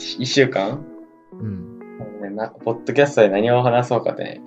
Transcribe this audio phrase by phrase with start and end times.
[0.00, 0.84] 1週間？
[1.32, 1.78] うん。
[2.22, 4.40] ねなポッドキャストで何を話そうかってね、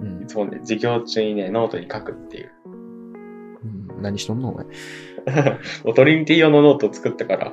[0.00, 2.50] うんいつもね、授業中にね、ノートに書くっていう。
[2.66, 4.02] うん。
[4.02, 4.50] 何しとんの？
[4.50, 4.64] お前。
[5.84, 7.52] もうトリニティ用のノートを作ったから。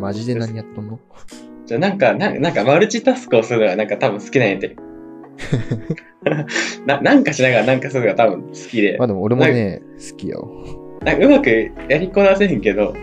[0.00, 1.00] マジで何やっとんの？
[1.66, 4.76] じゃあなんか、ななんかマルチタスクをするのがなんか多分好きなんやて。
[6.86, 9.80] ななんかしながらなんかするのが多分好きでまあ、でも俺もね、
[10.10, 10.98] 好きよ。
[11.02, 11.48] なんかうまく
[11.88, 12.94] やりこなせへんけど、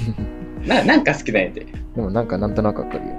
[0.66, 1.66] ななんか好きなんやて。
[1.96, 3.12] でもなんかなんとなくわかるよ。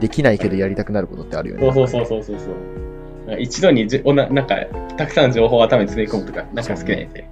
[0.00, 1.72] できないけどやりたくなることってあるよね。
[1.72, 4.56] そうそうそうそうそう一度にじおななんか
[4.96, 7.28] たくさんの情報を頭に詰め込むとか、なんか好きなんやて。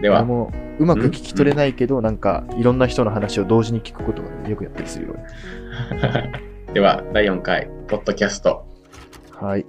[0.00, 5.16] では、俺もうまく聞き取れないけど、なんかいろんな人の話を同時に聞くことがねよくやったりするよ。
[6.74, 8.64] では、第4回、ポッドキャスト。
[9.40, 9.66] 俺はい。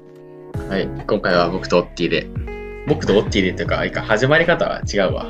[0.69, 2.27] はい、今回は僕とオッティで。
[2.87, 5.27] 僕とオッティでというか、始まり方は違うわ。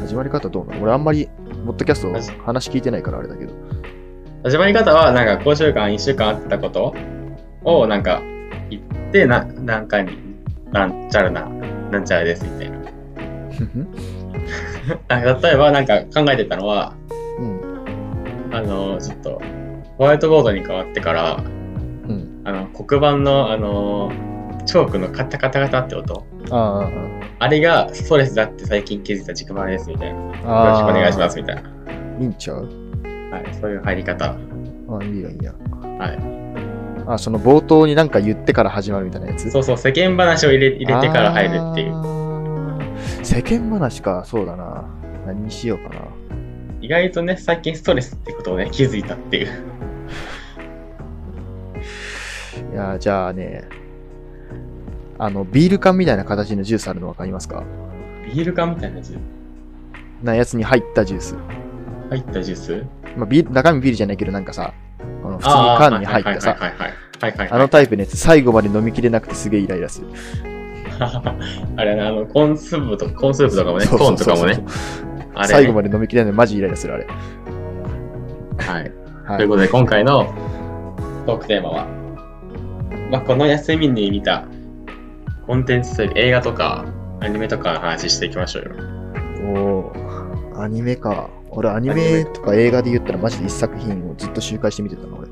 [0.00, 0.82] 始まり方どうなの？
[0.82, 1.28] 俺あんまり、
[1.66, 3.52] ポッドキャスト話聞いてないからあれだけど。
[4.44, 6.94] 始まり方は、なんか、講習間1週間あったこと
[7.64, 8.22] を、なんか、
[8.70, 10.16] 言って、な、なんかに、
[10.70, 11.48] なんちゃらな、
[11.90, 12.78] なんちゃらです、みたいな。
[15.08, 16.94] あ 例えば、なんか考えてたのは、
[17.40, 18.54] うん。
[18.54, 19.42] あの、ちょっと、
[19.98, 21.42] ホワイトボードに変わってから、
[22.08, 22.42] うん。
[22.44, 24.12] あの、黒板の、あの、
[24.66, 26.26] チョークのカタカタカタって音。
[26.50, 26.90] ああ、
[27.38, 30.20] あれがストレスだって最近気づいた軸丸です、みたいな。
[30.20, 30.26] よ。
[30.26, 30.46] ろしくお
[30.92, 31.62] 願いしますす、みたいな。
[32.20, 32.68] いいんちゃう？
[33.30, 34.26] はい、そういう入り方。
[34.26, 35.54] あいいやいいや。
[35.98, 36.18] はい。
[37.08, 39.50] あ、その冒頭になんか言ってから始まるみたいなやつ？
[39.50, 42.00] そうそう、世間話を入れ入れてから入るっていう。
[42.00, 43.24] う。
[43.24, 44.84] 世間話か、そうだな。
[45.26, 46.00] 何にしようかな。
[46.80, 49.48] 意外とね、最近ストレスってことをね、気づいたっていう。
[52.72, 53.64] いや、じゃあね、
[55.18, 57.64] あの、ビール缶みたいな形のジュースあるのわかりますか？
[58.26, 59.16] ビール缶みたいなやつ
[60.22, 61.36] なやつに入ったジュース。
[62.10, 62.84] 入ったジュース？
[63.16, 64.74] まあ、ビール中身ビールじゃないけど、なんかさ、
[65.22, 66.56] この普通にあー缶に入ったさ、
[67.50, 70.08] あのタイプのやつ、最後まで飲みきれなくてすげえイライラする。
[71.76, 74.64] あれね、あの、コーンスープとコーンスープとかもね、コーンとかもね
[75.44, 77.06] 最後まで飲みきれないのマジイライラする、あれ。
[78.58, 78.92] はい。
[79.24, 79.36] はい。
[79.38, 80.32] ということで、今回の
[81.26, 81.86] トークテーマは、
[83.10, 84.46] まあ、この休みに見た
[85.46, 86.84] コンテンツという映画とか
[87.20, 88.70] アニメとかの話していきましょうよ。
[89.54, 91.30] おーアニメか。
[91.50, 95.28] 俺、アニメとか映画で言ったらマジで一作品をずっと周回して見てたの、俺。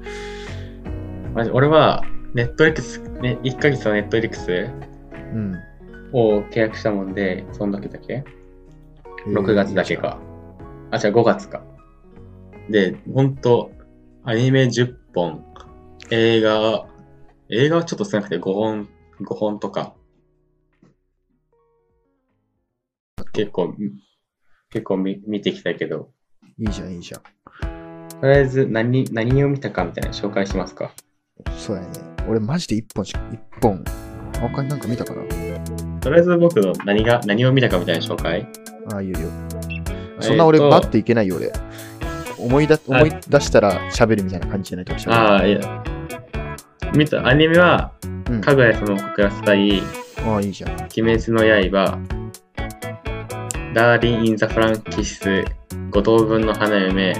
[1.34, 2.04] マジ俺は、
[2.34, 4.70] ネットリックス、ね、1ヶ月のネットリックス
[5.32, 5.54] うん。
[6.12, 8.24] を契約したもんで、そんだけだけ
[9.26, 9.96] えー ?6 月だけ。
[9.96, 10.18] か。
[10.90, 11.62] あ、違う、5月か。
[12.70, 13.70] で、ほんと、
[14.24, 15.44] アニメ10本、
[16.10, 16.86] 映画、
[17.50, 18.88] 映画はちょっと少なくて5本、
[19.20, 19.94] 5本とか。
[23.32, 23.74] 結構、
[24.70, 26.10] 結構見見てきたけど、
[26.58, 27.20] いいじゃん、いいじゃん。
[28.20, 30.92] とりあえず何、何を見たかみたいな紹介しますか。
[31.56, 31.88] そうやね。
[32.28, 33.84] 俺マジで一本しか、一本。
[34.40, 35.22] 他になんか見たかな？
[36.00, 38.46] とりあえず僕の何が、何を見たかみたいな紹介。
[38.92, 39.18] ああ、いいよ。
[40.20, 41.52] そんな俺、えーとバッていけないよ、俺。
[42.38, 45.14] 思いだ思い出したら喋るみたいな感じじゃないと喋る。
[45.14, 45.84] ああ、いや。
[46.94, 47.92] 見た、アニメは、
[48.30, 49.80] うんかぐや様のクラス隊、
[50.26, 50.70] ああ、いいじゃん。
[50.72, 51.98] 鬼滅の刃、
[53.74, 55.44] ダーリン・イン・ザ・フランキス、
[55.90, 57.14] 五等分の花嫁、う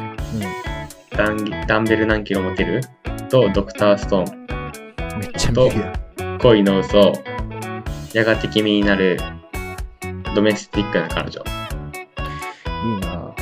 [1.16, 2.80] ダンダンベル何キロ持てる？
[3.28, 5.18] と、ドクターストーん。
[5.18, 5.86] めっちゃ見るや
[6.30, 6.34] ん。
[6.36, 7.12] ン、恋の嘘、
[8.12, 9.18] やがて君になる、
[10.36, 11.40] ドメスティックな彼女。
[11.40, 11.44] い
[12.98, 13.34] いな。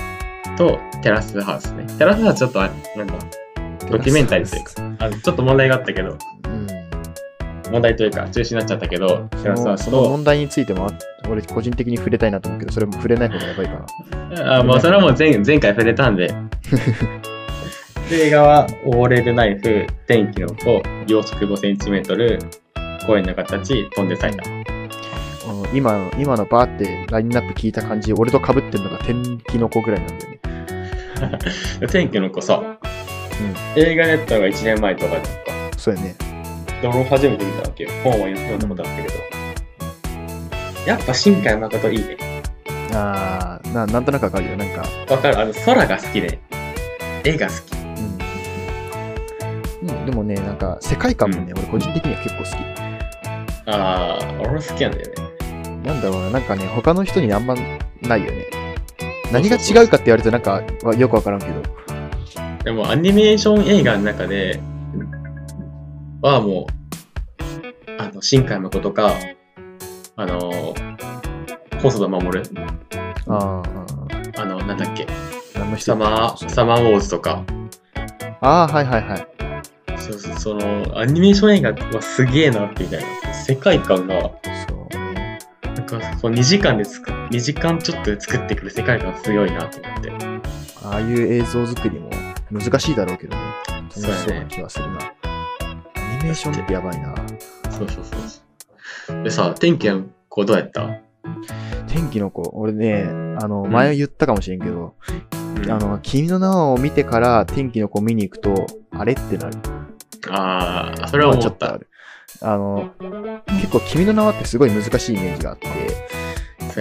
[0.57, 1.87] と、テラスハウスね。
[1.99, 3.15] テラスハウスちょっとあ、なんだ、
[3.91, 6.19] ドキュメンタリーというか、あのちょっと問題があったけど、うん。
[7.73, 9.27] 問題というか、中止になっちゃったけど、
[9.79, 10.91] その問題についても、あ
[11.29, 13.87] 俺個人的に触れたいなと思うけど、それも触れない方がやばいか
[14.35, 14.59] な。
[14.59, 16.29] あもうそれはもう前前回触れたんで。
[18.11, 22.39] で映画は、溺れるナイフ、天気の子、秒速5センチメートル、
[23.07, 24.45] 声の形、飛んで咲いた。
[25.49, 30.41] あの今、今のバーってラインナップ聞いた感じ、俺と被ってるのが天気の子ぐらいなんだよね。
[31.91, 33.83] 天気の子さ、うん。
[33.83, 35.23] 映画やったのが1年前とかだっ
[35.79, 36.32] そうやね。
[36.83, 36.83] た。
[36.83, 37.91] で俺初めて見たわけよ。
[38.03, 39.15] 本は読んだことあったけど。
[40.87, 42.17] やっぱ新海誠いいね。
[42.93, 44.57] あーな、なんとなくわかるよ。
[44.57, 46.41] なんか、わかるあの、空が好きで、
[47.25, 47.77] 絵が好き。
[47.77, 47.79] う
[49.87, 49.89] ん。
[49.89, 52.51] うん、でもね、なんか、世界観もね、俺個人的には結構好
[53.67, 55.15] あー、俺も好きなんだよね。
[55.39, 55.45] き。
[55.87, 57.55] なんだろうな、なんかね、他の人にあんま
[58.03, 58.47] ないよね。
[59.33, 61.63] 何が違うかって言われるとなんかわよくわからんけど。
[62.65, 64.61] でもアニメーション映画の中で
[66.23, 66.67] はも
[67.89, 69.13] う、あの、新海誠とか、
[70.17, 70.75] あの、
[71.83, 72.41] 細田守、
[73.27, 73.63] あ
[74.37, 75.07] あ、あの、なんだっけ、
[75.79, 77.45] サマー、サマーウォーズとか、
[78.41, 79.29] ああ、はいはいはい。
[79.99, 83.35] そうそう、その、アニメーション映画はすげえなってみたいな。
[83.35, 84.21] 世界観が、
[84.69, 85.39] そうね。
[85.65, 90.13] なんか、こう2時間で作っ、2時間ちょっとで作ってくる世界観すごいなと思って。
[90.85, 92.11] ああいう映像作りも
[92.51, 93.43] 難しいだろうけどね。
[93.69, 95.22] 楽しそうな気はするな。
[96.23, 97.15] メーションってやばいな。
[97.71, 99.23] そうそうそう。
[99.25, 100.89] でさ、天気の子どうやった？
[101.89, 103.05] 天気の子、俺ね、
[103.41, 104.95] あの、ん前言ったかもしれんけど、
[105.69, 109.59] あの、君の名はを見てから天気の子見に行くと、あれってなる。
[110.31, 111.49] ああ、それは思った。
[111.49, 111.87] ちょっと
[112.45, 112.91] あの、
[113.61, 115.69] 結構君の名はってすごい難しいイメージがあって、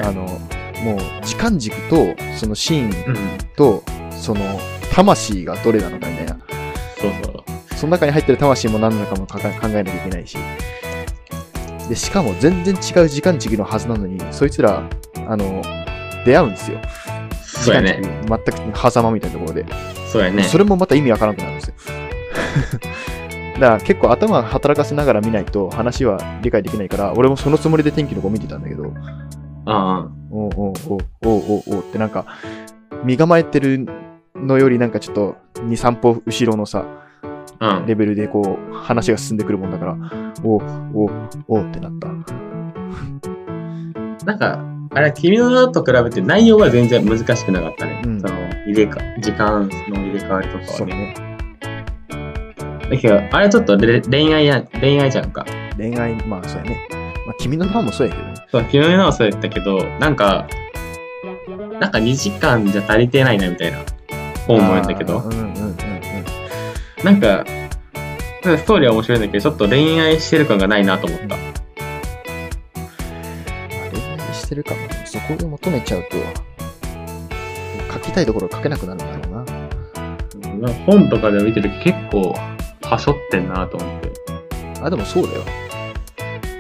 [0.01, 3.17] あの、もう時間軸と、そのシーンうん。
[3.55, 4.41] と、その、
[4.93, 6.39] 魂がどれなのかみたいな。
[6.99, 7.40] そうそう。
[7.81, 10.37] その中に入ってる魂も何なのかも考えなきゃいけないし。
[11.89, 14.87] で、しかも全然違う時間軸のはずなのに、そいつら、
[15.27, 15.63] あの、
[16.23, 16.79] 出会うんですよ。
[17.41, 17.99] そうやね。
[18.27, 19.65] 全く狭間みたいなところで。
[20.11, 20.43] そうやね。
[20.43, 21.73] それもまた意味わからなくなるんですよ。
[23.59, 28.93] だから結構頭働かせながら見ないと話は理解できないから、俺もそのつもりで天気の子見てたんだけど、
[29.65, 32.27] あおうおうおうおうおうおうってなんか、
[33.03, 33.87] 身構えてる
[34.35, 36.85] のよりなんかちょっと2、3歩後ろのさ。
[37.85, 39.95] レベルでこう話が進んでくるもんだから、
[40.43, 40.61] おう
[40.93, 41.11] おう
[41.47, 42.07] おうってなった。
[44.25, 44.59] なんか、
[44.93, 48.01] あれ、君の名と比べて内容は全然難しくなかったね。
[48.05, 48.33] うんその、
[48.65, 51.15] 入れか、時間の入れ替わりとかはね。
[51.15, 51.37] ね。
[52.89, 55.45] だけど、あれちょっとれ恋愛や、恋愛じゃんか。
[55.77, 56.87] 恋愛、まあそうやね。
[57.25, 58.33] まあ君の名はもそうやけどね。
[58.51, 60.47] そう、君の名はそうやったけど、なんか、
[61.79, 63.79] なんか2時間じゃ足りてないなみたいな
[64.45, 65.60] 本も読んだけどうんうん。
[67.03, 67.43] なんか、
[68.43, 71.27] なんかストーリーは面白いんだけど、ちょっと恋愛してる感がないなと思った。
[71.27, 71.37] まあ
[73.91, 74.79] 恋愛してるかも。
[75.05, 76.17] そこで求めちゃうと、
[77.93, 79.43] 書きたいところ書けなくなるんだろ
[80.61, 80.73] うな。
[80.85, 82.33] 本とかで見てる結構、
[82.81, 84.11] はしょってんなと思って。
[84.81, 85.43] あ、でもそうだよ。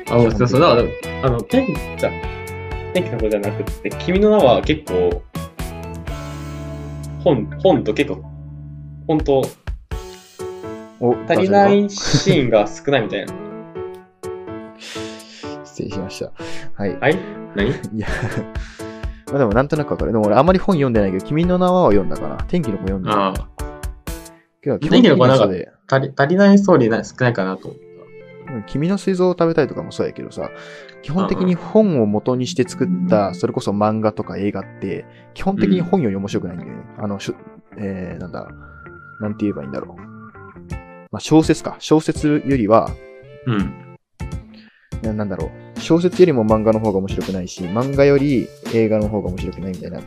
[0.09, 0.83] あ、そうそう、だから、
[1.23, 2.11] あの、天気じゃ、
[2.93, 5.21] 天気のことじゃなくて、君の名は結構、
[7.23, 8.23] 本、本と結構、
[9.07, 9.45] 本当お、
[11.27, 13.33] 足りないシーンが少ないみたいな。
[15.63, 16.31] 失礼しました。
[16.73, 16.95] はい。
[16.99, 17.17] はい？
[17.55, 17.69] 何？
[17.69, 18.07] いや、
[19.27, 20.11] まあでもなんとなくわかる。
[20.11, 22.37] でも俺あんまり本読んでないけど、君の名はは読んだかな。
[22.47, 23.11] 天気の子読んだ。
[23.11, 23.33] ああ、
[24.61, 27.79] けど基天気の子はなんか足り足りないストーリーな少ないかなと思っ
[28.55, 30.49] うん君の水蔵を食べたいとかもそうやけどさ、
[31.01, 36.83] 基本的に本を元にして作った、それこそ漫画とか映画って、基本的に本より面白くないんだよね。
[36.97, 37.33] あの、しょ
[37.77, 38.47] えー、なんだ、
[39.21, 40.10] なんて言えばいいんだろう。
[41.11, 41.75] まあ小説か。
[41.79, 42.91] 小説よりは、
[43.45, 43.51] た。
[43.51, 43.97] うん。
[45.01, 45.79] ななんだろう。
[45.79, 49.99] 小説よりも漫画の方が面白くないし、漫画より映画の方が面白くないみたいな、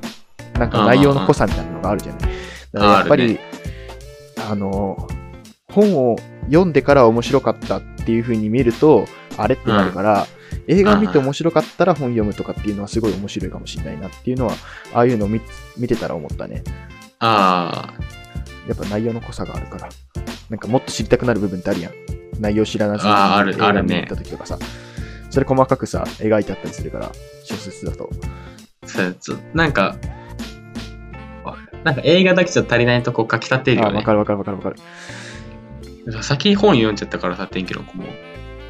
[0.58, 2.22] なんか内容の濃さみたいなのがあるじゃない。
[2.72, 3.38] だからやっぱり、
[4.48, 5.08] あ,、の、
[5.72, 6.16] 本を
[6.46, 10.26] 読んでから面白かったっていう風に見ると、あれってなるから、
[10.68, 14.54] 映画見て面白かったら本読むとかっていうのはすごい面白いかもしれないなっていうのは、
[14.94, 15.40] ああいうのを見
[15.76, 16.62] 見てたら思ったね。
[17.18, 17.92] あ
[18.68, 19.88] やっぱ内容の濃さがあるから。
[20.50, 21.92] なんかもっと知りたくなる部分ってあるやん。
[22.40, 24.58] 内容知らなずにあーあるあるねった時とかさ。
[25.30, 27.10] それ細かくさ、描いてあったりするから、
[27.44, 28.08] 小説だと。
[28.84, 29.96] あ、そうちょなんか、
[31.82, 33.98] なんか映画だけじゃ足りないとこ書き立てるあー、よね。
[33.98, 36.22] わかるわかるわかるわかる。
[36.22, 38.04] 先本読んじゃったからさ、天気の子も。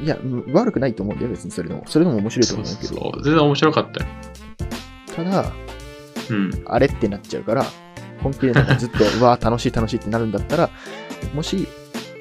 [0.01, 1.83] いや、うん悪くないと思うんだよ、別にそれでも。
[1.87, 2.95] それでも面白いとそう思うけど。
[2.95, 3.23] そう。
[3.23, 4.09] 全然面白かったよ。
[5.15, 5.51] ただ、
[6.29, 6.51] うん。
[6.65, 7.65] あれってなっちゃうから、
[8.21, 10.69] 本気でなんかずっと、 うわー楽しい楽しいってなるんだったら、
[11.33, 11.67] もし、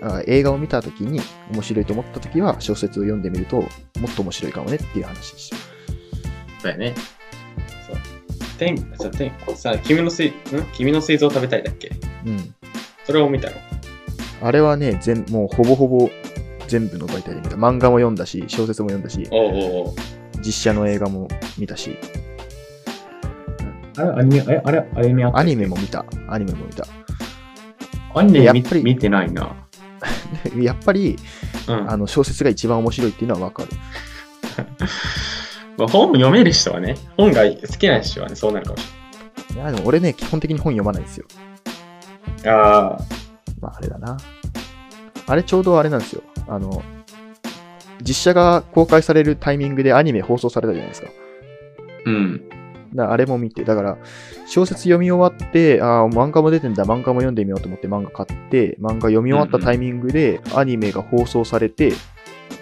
[0.03, 1.21] あ映画を見たときに
[1.53, 3.67] 面白いと思ったときは小説を読んでみるとも
[4.07, 5.57] っと面白いかもねっていう話でした。
[6.61, 6.95] そうやね。
[7.87, 7.97] そう。
[8.59, 10.33] 天、そう天、さ、君の水、ん？
[10.75, 11.93] 君の水蔵食べたいだっけ？
[12.27, 12.55] うん。
[13.05, 13.57] それを見たの？
[14.43, 16.11] あれはね、全もうほぼほぼ
[16.69, 17.57] 全部の媒体で見た。
[17.57, 19.95] 漫画も読んだし、小説も読んだし、おうおうおう
[20.45, 21.97] 実写の映画も見たし、
[23.97, 26.05] あれ、アニメ、え、あれ、アニメあったアニメも見た。
[26.29, 26.87] アニメも見た。
[28.15, 29.55] アニメ見やっぱり見てないな。
[30.57, 31.17] やっぱり、
[31.69, 31.91] うん。
[31.91, 33.69] あの小説が一番面白いっていうのはわかる。
[35.77, 38.85] まあ、本読める人はね、本が好きな人はね、そうなるかもし
[39.55, 41.27] いや、でも俺ね、基本的に本読まないんですよ。
[42.45, 42.61] れない。
[42.61, 42.99] ああ、
[43.61, 44.17] まあ、あれだな。
[45.27, 46.23] あれちょうどあれなんですよ。
[46.47, 46.83] あの、
[48.03, 51.09] 実写が公開されるタイミングでアニメ放送されたじゃないですか。
[52.07, 52.43] うん。
[53.03, 53.99] あれも見て、だから、
[54.47, 61.93] 小説読み終わって、ああ、漫画も出てんだ、漫画も読んでみようと思って漫画買って、漫画読み終わったタイミングでアニメが放送されて、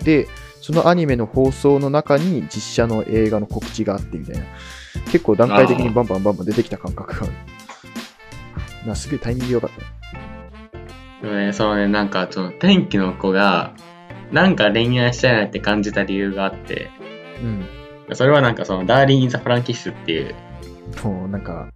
[0.05, 0.27] で、
[0.61, 4.45] そのアニメの放送の中に実写の映画の告知があってみたいな。
[5.11, 7.33] 結構段階的にバンバンバンバン出てきた感覚がある。
[8.87, 10.03] なすげえタイミング良かった。
[11.27, 13.75] でもね、そのね、なんか、その天気の子が、
[14.33, 16.91] なんか恋愛したいなって感じた理由があって、
[17.43, 17.67] うん。
[18.14, 20.35] それはなんかその、ダーリン・イン・ザ・フランキッシュっていう、
[21.04, 21.69] もうなんか、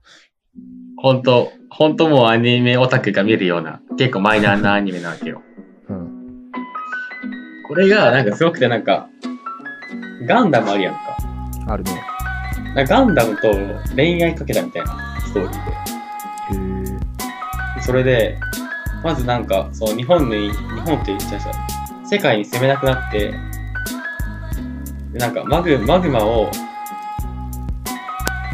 [0.99, 5.43] 本当本当もうアニメオタクが見るような、結構マイナーなアニメなわけよ。
[5.89, 6.53] うん。
[7.69, 9.09] これが、なんかすごくてなんか、
[10.27, 11.17] ガンダムあるやんか。
[11.69, 12.03] あるね。
[12.89, 13.53] ガンダムと
[13.95, 15.67] 恋愛かけたみたいなストーリー
[17.77, 17.83] で。
[17.83, 18.39] それで、
[19.05, 21.51] まずなんか、そう、日本に、日本って言っちゃうさ、
[22.05, 23.35] 世界に攻めなくなって、
[25.19, 26.51] なんかマグ、マグマを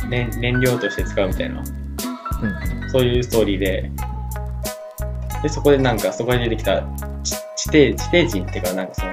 [0.09, 2.91] 燃燃料として使うみたいな、うん。
[2.91, 3.91] そういうストーリーで、
[5.43, 6.83] で、そこでなんか、そこで出てきた
[7.57, 9.13] 地底、地底人っていうか、なんかその、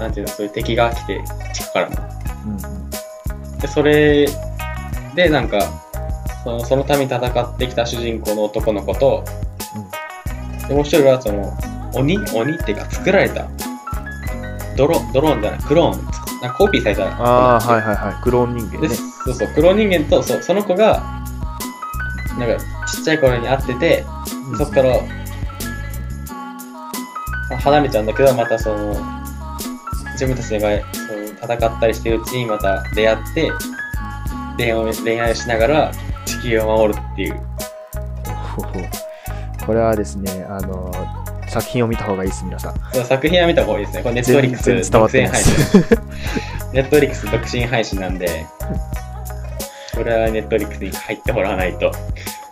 [0.00, 1.96] なんていうの、そういう敵が来て、地下からの。
[2.46, 2.48] う
[3.56, 3.60] ん。
[3.60, 4.26] で、それ
[5.14, 5.60] で、なんか、
[6.42, 9.24] そのそのために戦ってきた主人公の男の子と、
[10.66, 11.56] でもう一人は、その、
[11.94, 12.18] 鬼？
[12.34, 13.46] 鬼っていうか、作られた、
[14.76, 16.00] ドロドローンじゃない、クローン、
[16.40, 17.04] なんかコピーされた。
[17.04, 18.22] ああ、はいはいはい。
[18.22, 18.94] クローン人間で、ね。
[18.94, 21.02] そうそう、クローン人間と、そうその子が、
[22.38, 24.04] なんか、ちっちゃい頃に会ってて、
[24.56, 25.00] そっから、
[27.58, 28.96] 離れちゃうんだけど、またその、
[30.12, 33.52] 自分たちがそう戦ったりしてるうちにまた出会って、
[34.56, 35.92] 恋愛を恋愛をしながら
[36.26, 37.40] 地球を守るっていう。
[39.66, 40.92] これはですね、あの、
[41.50, 42.74] 作品を見た方がいいです、皆さん。
[43.04, 44.02] 作品は見た方がいいですね。
[44.04, 45.54] これネットフリックス独占配信。
[45.56, 45.98] す。
[46.72, 48.46] ネットフリックス独身配信なんで、
[49.92, 51.90] これはネットフリックスに入ってもらわないと。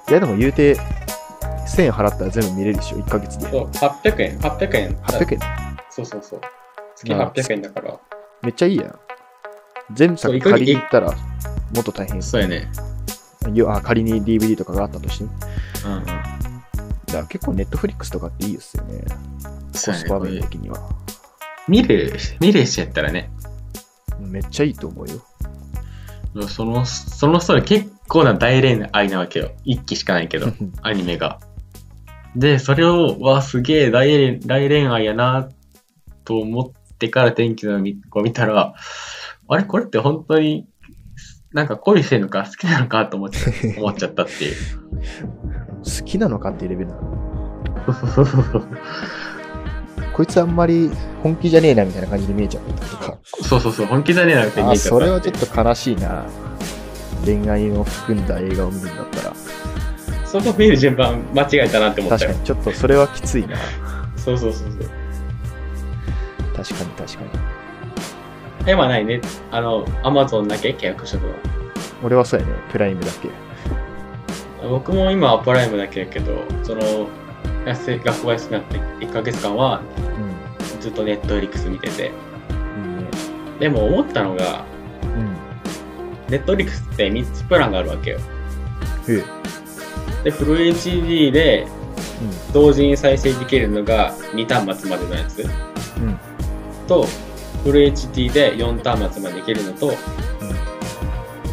[0.08, 3.48] いや、でも言うて、1000円払ったら全部見れるでしょ、1ヶ月で。
[3.50, 4.96] そう、800円、800円。
[4.96, 5.40] 800円？
[5.90, 6.40] そうそうそう。
[6.96, 8.00] 月800円だから。
[8.42, 8.98] めっちゃいいやん。
[9.94, 11.14] 全部さそう一ヶ月借りに行ったら、も
[11.80, 12.20] っと大変。
[12.20, 12.68] そうやね。
[13.54, 15.24] よあ仮に DVD とかがあったとして。
[15.86, 16.04] うんうん。
[17.08, 19.04] だから結構ネットフリックスとかっていいですよね。
[19.72, 20.08] そうやね。
[20.08, 20.88] コスパ面的には。
[21.68, 23.30] 見る、見る人やったらね、
[24.18, 25.22] めっちゃいいと思うよ。
[26.48, 29.52] その、そのストーリー結構な大恋愛なわけよ。
[29.64, 30.48] 一期しかないけど、
[30.82, 31.40] アニメが。
[32.36, 35.48] で、それを、わあ、すげえ大恋大恋愛やな、
[36.24, 38.74] と思ってから天気の子を見たら、
[39.48, 40.66] あれこれって本当に、
[41.52, 44.56] なんか恋してるのか好きなのかと思っちゃ思っちゃったっていう。
[45.88, 47.02] 好きなのかっていうレベルなの。
[50.12, 50.90] こいつあんまり
[51.22, 53.18] 本気じゃねえなみたいな感じで見えちゃったとか。
[53.42, 56.24] そうそうそう、本気じゃねえなって見あ、えちゃったそれはちょっと悲しいな。
[57.24, 59.34] 恋愛を含んだ映画を見るんだったら。
[60.24, 62.40] そこ見る順番間違えたなって思ったよ確か。
[62.40, 63.56] に、ちょっとそれはきついな。
[64.16, 64.90] そうそうそうそう。
[66.56, 67.30] 確かに確かに。
[68.66, 69.20] え、まあないね。
[69.50, 71.32] あの、アマゾンだけ契約しとくの。
[72.02, 73.28] 俺はそうやね、プライムだけ。
[74.68, 77.08] 僕も今はプライムだけやけど、その、
[77.64, 79.82] 学校が安くなって1ヶ月間は
[80.78, 82.04] うずっとネットフリックス見てて。
[82.04, 82.06] ん。
[82.06, 82.12] いいね。
[83.60, 84.64] でも思ったのが、
[85.02, 85.36] うん。
[86.28, 88.20] ネットフリックスって3つプランがあるわけよ。
[90.24, 91.66] で、フル HD で
[92.52, 95.42] 同時に再生できるのが2端末までのやつ
[95.98, 96.08] うん。
[96.08, 96.18] うん。
[96.86, 97.06] と、
[97.64, 99.92] フル HD で4端末までできるのと、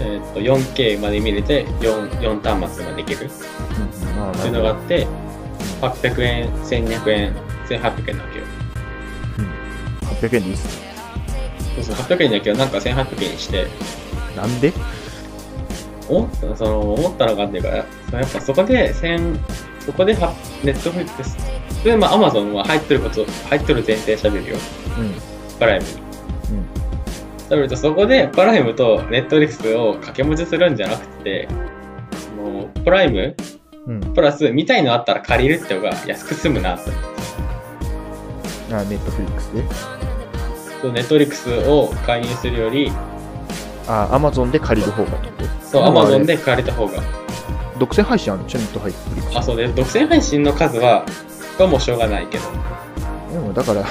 [0.01, 5.07] えーっと、4K まで見れて 4, 4端末までできるっていうのがあって、
[5.81, 7.35] 800円、1200円、
[7.67, 8.45] 1800円なわけよ。
[10.21, 10.95] 800円でいいっすね。
[11.75, 13.67] そうそう、800円だけどなんか1800円にして、
[14.35, 14.73] なんで？
[16.07, 16.55] 思った？
[16.55, 17.87] その思ったのがあっていうから、やっ
[18.31, 19.39] ぱそこで1000、
[19.85, 20.33] そこでは
[20.63, 21.35] ネットフリックス、
[21.83, 24.57] で、まあ、アマゾンは入ってること、入ってる前提で喋るよ。
[24.97, 25.13] うん。
[25.57, 26.04] プライムに。
[27.49, 31.47] 喋ると、そこでプライムとネットフリックスを掛け持ちするんじゃなくて、
[32.35, 33.35] そのプライム
[33.87, 33.95] うん。
[33.95, 34.13] うん。
[34.13, 36.91] プラス見たいのあったら借りるって方が安く済むなと。
[38.71, 39.63] あ、ネットフリックスで？
[40.81, 42.91] そう、ネットフリックスを加入するより、
[43.87, 45.11] あ、アマゾンで借りる方が
[45.61, 46.25] そう、アマゾン。
[46.25, 47.03] で借りた方が。
[47.77, 49.37] 独占配信あるのちょネットフリックス。
[49.37, 51.05] あ、そうで、独占配信の数は、
[51.59, 52.43] はもうしょうがないけど。
[53.31, 53.85] でもだから、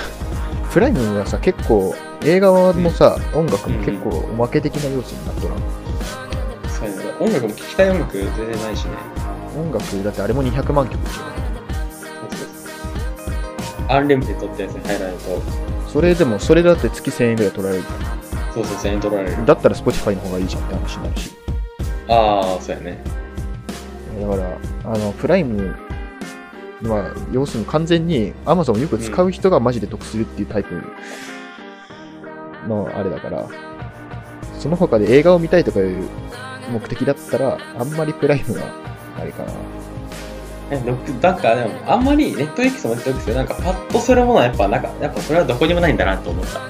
[0.72, 1.94] プライムはさ、結構、
[2.24, 5.58] 映画もさ、音楽も結構おまけ的な要素になっとらん？
[6.68, 7.02] そうやね。
[7.20, 8.90] 音楽も聴きたい音楽全然ないしね。
[9.56, 11.22] 音楽、だってあれも200万曲でしょ。
[13.92, 15.42] アンリミテッドってやつに入らないと、
[15.92, 17.92] それでも、それだって月1000円ぐらい取られるか
[18.54, 19.44] そうそう、1000円取られるら。。
[19.44, 21.30] だったら Spotify の方がいいじゃんって話になるし。
[22.08, 23.04] ああ、そうやね。
[24.20, 25.76] だから、あの、プライム
[26.88, 30.82] は、要するに完全に Amazon をよく使う人がマジで得するっていうタイプ
[32.68, 33.48] のあれだから、
[34.58, 36.08] その他で映画を見たいとかいう
[36.70, 38.62] 目的だったら、あんまりプライムは、
[39.18, 39.52] あれかな。
[40.70, 46.60] なんかでもあんまりネットフリックスもネットフリックスでなんかパッとするものはやっぱなんかやっぱそれはどこにもないんだなと思った。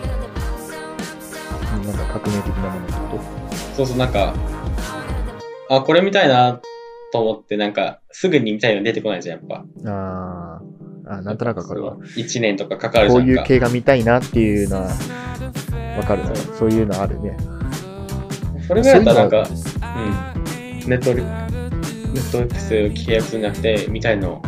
[1.85, 3.01] なんか革命的なものってこ
[3.77, 4.35] そうそうなんか
[5.69, 6.61] あこれ見たいな
[7.15, 11.97] と思ってなんかすぐに見たいの出てこないじゃんやっぱとあーあ、なんとなくわかるわ。
[12.17, 14.89] 1年とかかかるじこゃかうんいう系が見たいなっていうのは、
[15.97, 16.35] わかるな。
[16.59, 17.37] そういうのあるね。
[18.67, 19.49] それぐらいだったらなんか
[20.83, 24.43] うんネットフリネットフリックス契約するんじゃなくて見たいの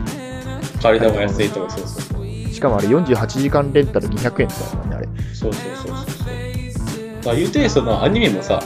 [0.83, 5.09] 借りた方が安いとかそうそうしかもあれ48時間レンタル200円とかだもんね、あれ。
[5.35, 7.27] そうそうそうそうそう。
[7.27, 8.61] まあ、言うてそのアニメもさ、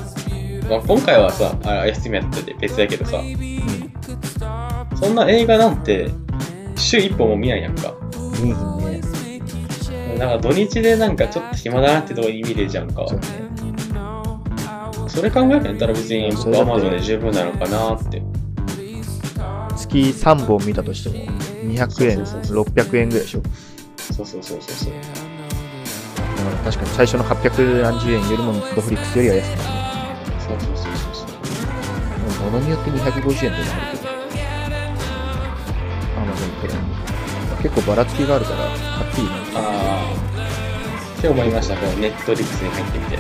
[0.70, 3.79] まあ、今回はさ、あ休みやってて別だけどさ、うん。
[5.00, 6.10] そんな映画なんて
[6.76, 7.94] 週1本も見ないやんか。
[8.42, 9.00] いいね。
[10.18, 13.06] なんか土日でなんかちょっと暇だなってとこに見れるじゃんか。
[13.08, 13.26] そうね。
[15.08, 18.22] それ考えたら別に僕は Amazon で十分なのかなって。
[19.76, 21.14] 月3本見たとしても、
[21.64, 23.42] 200円、そうそう600円ぐらいでしょ。
[23.96, 24.92] そうそうそうそうそう。
[24.92, 25.00] だ
[26.44, 29.70] から確かに最初の800何十円よりもネットフリックスよりは安くなる。
[30.38, 31.24] そうそうそうそうそ
[32.46, 32.50] う。
[32.50, 33.99] ものによって250円ってのもあるけど。
[37.62, 39.30] 結構ばらつきがあるから、はっきりね。
[39.54, 41.18] ああ。
[41.18, 43.18] って思いました、こうネットリックスに入ってみて。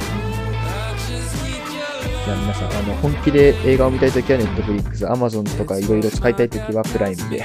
[2.24, 7.44] じゃあ皆さん、あの、本気で映画を見たいときはネットフリックス、アマゾンとかいろいろ使いたいときはプライムで、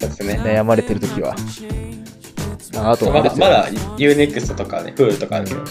[0.00, 0.40] そうですね。
[0.44, 1.36] 悩まれてるときは。
[2.76, 5.70] ああと、あまだ、まだ UNEXT とかね、Hulu とかあるけどね。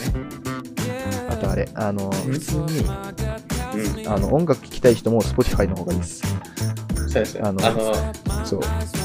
[1.29, 4.07] あとあれ、あの、普通に、うん。
[4.07, 6.23] あの、音楽聴きたい人も Spotify の方がいいです。
[7.07, 7.41] そうですね。
[7.43, 7.93] ああのの
[8.45, 8.59] そう。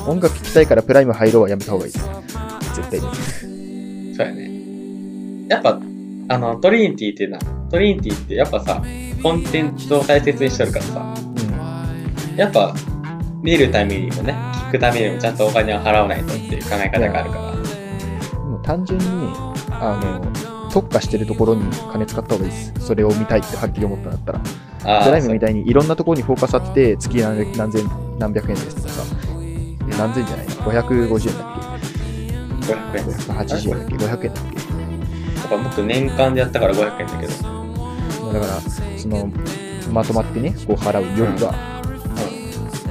[0.06, 1.92] 音楽聴きたいからプライム入ろうはやめた方がいい。
[1.92, 4.14] 絶対に。
[4.14, 4.50] そうやね。
[5.48, 5.80] やっぱ、
[6.28, 7.38] あの、トリニティってな、
[7.70, 8.82] トリニティってやっぱさ、
[9.22, 11.14] コンテンツを大切にしてるからさ、
[12.30, 12.36] うん。
[12.36, 12.74] やっぱ、
[13.42, 14.34] 見るためにもね、
[14.68, 18.40] 聞くためにもちゃんとお金を払わないとっていう考え方があるから。
[18.44, 19.06] もう単純に、
[19.70, 22.72] あの、特化してるところに金使った方がいいです。
[22.78, 24.40] それを見たいってはっきり思ったんだったら。
[25.00, 29.02] あプライムみたいにいろんなところにフォーカス当てて、月何何千、何百円ですとかさ、
[29.98, 31.50] 何千じゃないな、550円だっ
[32.60, 33.04] 500け円。
[33.06, 34.26] ?580 円だっけ ?500 円だっけ？
[34.26, 37.32] やっぱ僕年間でやったから500円だけど。
[38.22, 38.60] まあだから、
[38.98, 39.30] その、
[39.92, 41.54] まとまってね、こう払うよりは、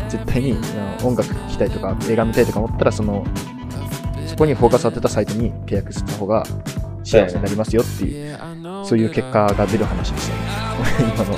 [0.10, 0.58] 絶対に
[1.04, 3.26] 音楽聴きたいとか、映画見たいとか思ったら、その、
[4.28, 6.44] そこにフォーカス当てたサイトに契約した方が
[7.04, 8.38] 幸せになりますよっていう、
[8.86, 11.14] そういう結果が出る話でしたね。
[11.16, 11.34] 今の。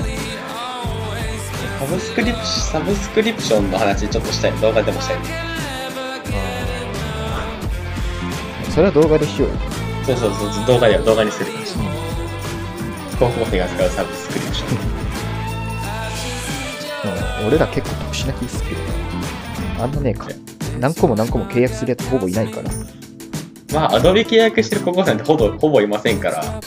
[1.78, 4.52] サブスクリプシサブスクリプションの話ちょっとしたい。
[4.60, 5.51] 動画でもしたい。
[8.74, 9.56] それは動画でしようよ。
[10.06, 11.46] そうそうそう、動画では動画にする。
[13.18, 14.78] 高校生が使うサブスクリプション。
[14.78, 14.92] うん
[17.48, 18.80] 俺ら結構特殊な気するけど、
[19.82, 20.28] あんなね、か
[20.78, 22.70] 何個も何個も契約するやつほぼいないから、
[23.74, 26.60] まあ、アドビ契約してる高校生なんてほぼほぼいませんから、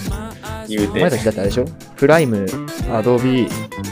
[0.68, 1.00] 言うて。
[1.00, 1.66] お前たちだってあれでしょ？
[1.96, 2.46] プライム、
[2.92, 3.48] アドビ、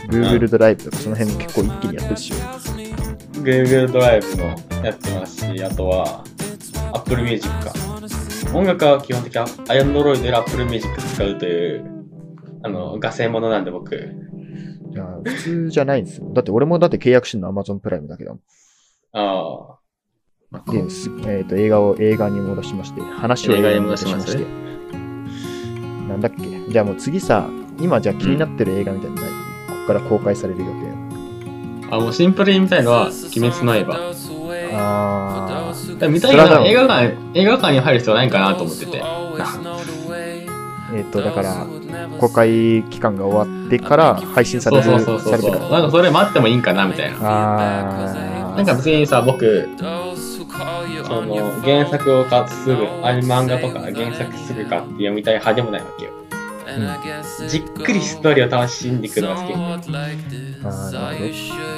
[0.10, 2.36] Google ドライブとかその辺結構一気にやってるでしょ
[3.42, 6.24] Google ドライブもやってますし、あとは
[6.94, 7.72] Apple Music か。
[8.54, 12.06] 音楽は基本的に Android で Apple Music 使うという、
[12.64, 13.96] あの、画線ものなんで僕。
[13.96, 16.32] いや普通じゃないんですよ。
[16.34, 18.42] だって俺もだって契約してるの Amazon プライムだけだもん。
[19.14, 19.80] あ
[20.60, 20.72] あ。
[20.72, 24.46] ですえっ、と、映画を映画に戻しまして、話を映画に戻しまして
[26.08, 26.44] なんだっけ？
[26.72, 29.38] じゃあもう次さ、今じゃあ気になってる映画みたいなのない、こ
[29.82, 30.72] こから公開される予定？
[31.90, 34.14] あ、もうシンプルに見たいのは、鬼滅の刃。
[34.76, 35.94] あー。
[35.94, 39.04] だから見たいのそれはは映画館、映画館に入る必要ないんかなと思ってて。
[40.96, 41.66] えっ、と、だから、
[42.20, 45.52] 公開期間が終わってから配信される、そうそうそうそう。
[45.72, 47.18] なんかそれ待ってもいいんかなみたいな。
[47.22, 56.12] あなんか別にさ、僕、その原作を買ってすぐ、アニ漫画とか原作すぐ買って読みたい派でもないわけよ。
[57.48, 59.54] じっくりストーリーを楽しんでいくのが好き。
[59.54, 60.16] あーなる
[60.64, 60.76] ほど。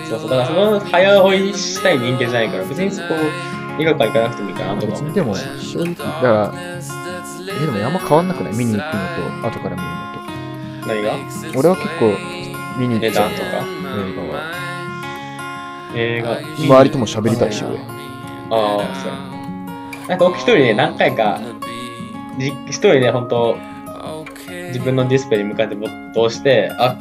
[0.10, 3.16] そうそう、だからその早追いしたい人間じゃないから、別にそこ
[3.80, 6.80] 映画館行かなくてもいいかなとか思でも、正直、だから、え、
[7.66, 8.92] でもあんま変わんなくない見に行くの
[9.42, 9.88] と、後から見る
[10.88, 11.18] 何が？
[11.18, 11.60] のと。
[11.60, 12.16] 俺は結構、
[12.80, 13.32] 見に行っちゃう。
[13.32, 13.46] とか？
[13.98, 14.36] 映画は。
[15.96, 16.40] 映画。
[16.78, 17.78] 周りとも喋りたいし、俺。
[17.78, 17.82] あ
[18.52, 19.12] あ、そう。
[20.08, 21.40] なんか僕一人ね、何回か、
[22.38, 23.58] じ一人で本当
[24.68, 26.96] 自分のディスプレイに向かって没頭して、あ、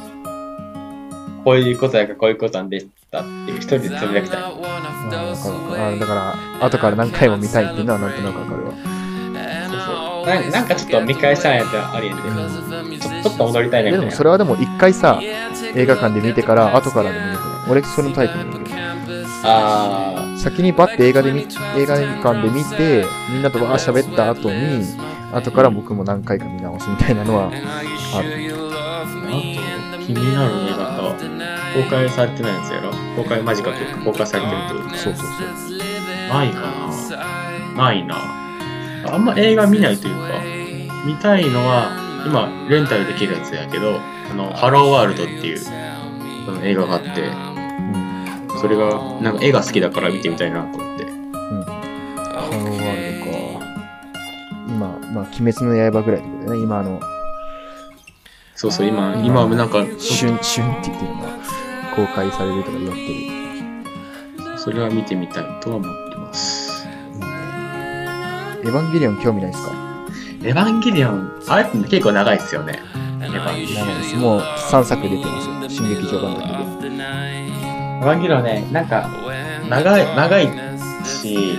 [1.44, 4.40] こういうことやからこういうことなんでしたっていう一人でつぶやきたい。
[4.40, 6.35] あだから、
[6.66, 8.72] 後から何回も見たいっていうのはなんとなくわかるわ。
[8.72, 8.79] そ
[9.77, 12.22] うそうななんかちょっと見返したいやつありえんで、
[12.98, 14.16] ちょちょっと戻りたいねでもみたいな。
[14.16, 18.74] それはでも一回さ、映画館で見てから後からでもよくない俺そのタイプなんだけど。
[19.46, 21.40] ああ、先にバッて映画で見、
[21.77, 24.87] 映画館で見て、みんなとわー喋った後に、
[25.35, 28.55] 後から僕も何回か見直すみたいなのはある。
[30.07, 35.79] 気になる映画と公開されてないやつやろ公開間近というか公開されてるというかそうそうそう。
[36.29, 36.61] ないか
[37.75, 38.16] なないな
[39.12, 40.42] あんま映画見ないというか
[41.07, 41.90] 見たいのは
[42.27, 43.99] 今レンタルできるやつやけど
[44.31, 45.70] あのハローワールドっていうそ
[46.53, 47.25] の映画があってう
[48.57, 48.61] ん。
[48.61, 51.11] それがなんか絵が好きだから見てみたいなと思ってうん。
[51.64, 53.13] ハローワールド
[55.14, 56.64] まあ、鬼滅の刃ぐらいってことだよね。
[56.64, 57.00] 今、あの、
[58.57, 61.29] そうそう今今なんか旬、旬って言ってるのが
[61.96, 64.59] 公開されるとか言われてる。
[64.59, 66.87] それは見てみたいとは思ってます
[68.62, 69.72] エヴァンゲリオン興味ないですか？
[70.42, 72.81] エヴァンゲリオンあれって結構長いっすよね
[73.20, 73.77] エヴァンゲリ
[74.16, 74.20] オン。
[74.20, 75.68] もう3作出てますよ。
[75.68, 76.94] 新劇場版だけで。
[76.94, 79.11] エヴァンゲリオンね、なんか、
[79.68, 80.48] 長い、長い
[81.05, 81.59] し、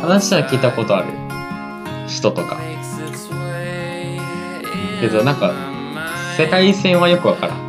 [0.00, 1.06] 話は聞いたことある
[2.06, 2.58] 人とか。
[5.00, 5.52] けど、なんか、
[6.36, 7.68] 世界線はよくわからん。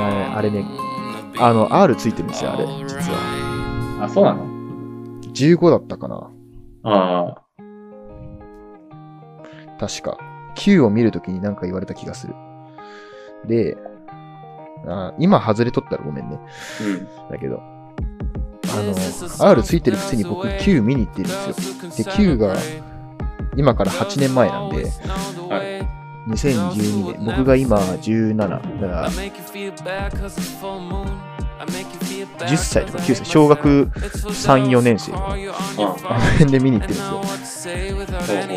[0.00, 0.64] ああれあれね、
[1.38, 4.04] あの、R ついてるんですよ、あれ、実は。
[4.04, 4.46] あ、そうなの
[5.32, 6.30] ？15だったかな
[6.84, 7.42] ああ、
[9.80, 10.18] 確か。
[10.54, 12.34] Q を見るときになんか言われた気がする。
[13.46, 13.76] で、
[14.86, 16.38] あー今外れとったらごめんね。
[16.80, 17.30] うん。
[17.30, 18.82] だけど、あ
[19.40, 22.04] の、R ついてるくせに僕 Q 見に行ってるんですよ。
[22.04, 22.56] で、Q が
[23.58, 24.88] 今から8年前なんで、は
[25.58, 26.30] い。
[26.30, 29.10] 2012年、僕が今17、だから。
[32.46, 35.10] 10歳とか9歳、小学3、4年生。
[35.10, 35.34] とか、あ。
[35.34, 37.74] あの辺で見に行ってるんですよ。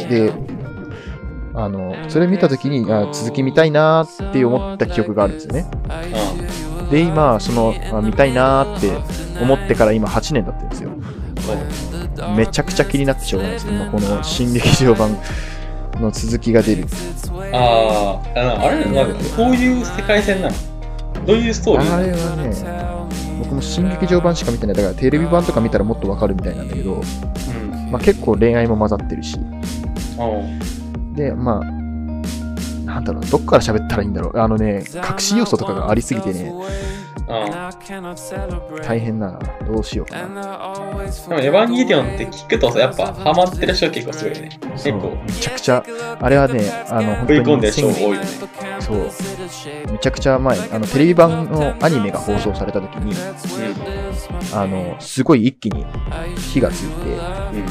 [0.08, 0.34] で、
[1.56, 5.66] あの、それ見たときに、あ続き見たいなーって思った記憶があるんですよね。
[5.90, 6.04] あ。
[6.92, 8.92] で、今、その、あ見たいなーって
[9.42, 10.92] 思ってから今8年経ってるんですよ。
[12.36, 13.68] めちゃくちゃ気になってしょうがないです。
[13.68, 15.18] 今、この新劇場版
[16.00, 16.86] の続きが出る。
[17.54, 20.56] あー、あのあれなんか、こういう世界線なの？
[21.26, 22.52] どういうストーリーあれはね、
[23.40, 24.76] 僕も新劇場版しか見てない。
[24.76, 27.92] だからテレビ版とか見たらもっとわかるみたいなんだけど、うん。
[27.92, 29.38] まあ、結構恋愛も混ざってるし。
[30.18, 30.24] あ
[31.16, 31.66] で、まあ、
[32.86, 34.40] なんだろう、どっから喋ったらいいんだろう。
[34.40, 36.68] あのね、隠し要素とかがありすぎてね、あ、あ
[38.84, 39.40] 大変だな。
[39.66, 40.42] どうしようかな。
[40.44, 40.76] あ。
[40.76, 44.60] でも、エヴァンゲリオンって聞くとさ、やっぱ、ハマってる人結構すごいよね。
[44.74, 45.84] 結構、めちゃくちゃ、
[46.20, 48.28] あれはね、あの、本当食い込んでる人多いよね。
[48.80, 53.14] そう、めちゃくちゃ前、あの、テレビ版のアニメが放送された時に、
[54.54, 55.86] あの、すごい一気に
[56.38, 57.58] 火がついて、うん。
[57.58, 57.66] うん。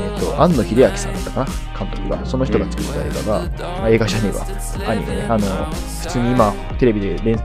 [0.00, 1.46] えっ、と、庵野秀明さんだったかな、
[1.78, 2.26] 監督が。
[2.26, 4.46] その人が作った映画が、あ映画じゃねえわ、
[4.88, 5.26] アニメね。
[5.28, 7.38] あの、普通に今、テレビで連、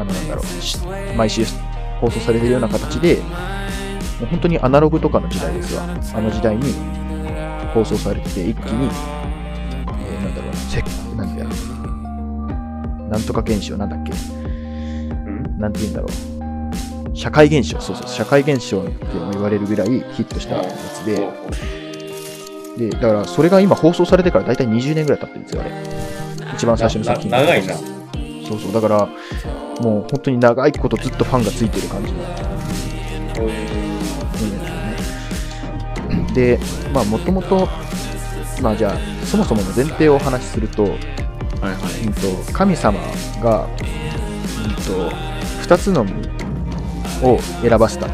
[0.00, 0.78] あの、なんだろう、し
[1.16, 1.44] 毎週
[2.00, 3.22] 放送されてるような形で、も
[4.22, 5.84] う本当にアナログとかの時代ですわ。
[5.84, 6.74] あの時代に
[7.74, 10.82] 放送されてて、一気に、えーなんだろうな、せ
[11.16, 11.50] なんだろ
[13.06, 13.08] う。
[13.10, 14.14] なんとか現象、なんだっけう
[15.30, 15.58] ん？
[15.58, 17.16] なんて言うんだろう。
[17.16, 21.28] 社会現象、そうそう、社会現象っても言われるぐらいヒットしたやつで、
[22.78, 25.70] で、だからそれが今放送されてから大体20年ぐらい経ってるんですよ、あれ。
[26.54, 27.30] 一番最初の作品。
[27.30, 27.74] な長いな。
[28.50, 29.06] そうそう、だから、
[29.80, 32.12] もう本当に長いことずっとファンがついてる感じ。
[32.12, 32.18] の。
[36.10, 36.26] うん。
[36.34, 36.58] で、
[36.92, 37.68] まあ、もともと、
[38.60, 40.98] まあ、じゃあ、そもそもの前提をお話しすると、はいは
[41.72, 42.06] い。
[42.06, 42.98] うんと神様
[43.40, 45.14] が、うんと、
[45.62, 46.12] 2つの実
[47.22, 48.08] を選ばせた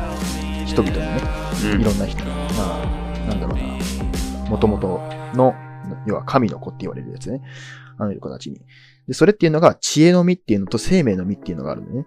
[0.67, 1.23] 人々にね、
[1.65, 1.81] うん。
[1.81, 5.01] いろんな人、まあ、なんだろうな、もともと
[5.35, 5.55] の、
[6.07, 7.43] 要は神の子って言われるやつね。
[7.99, 8.61] あの子たちに。
[9.09, 12.07] で、それっていうのが知恵の実っていうのと生命の実っていうのがあるのね。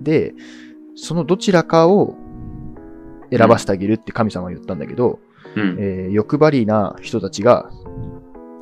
[0.00, 0.34] で、
[0.94, 2.14] そのどちらかを
[3.30, 5.18] 選ばせてあげるって神様は言ったんだけど、
[5.56, 5.76] うん。
[5.78, 7.70] えー欲張りな人たちが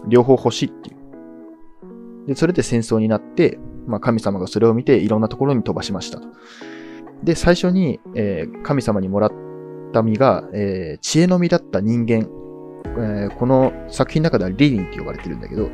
[0.06, 2.26] 両方欲しいっていう。
[2.28, 6.28] で、それで戦争になって、まあ、神様がそれを見ていろんなところに飛ばしましたと。
[7.24, 9.32] で、最初に、えー神様にもらっ
[9.92, 12.28] た実が、えー知恵の実だった人間、
[12.84, 15.70] えーこの作品の中ではリリンって呼ばれてるんだけど、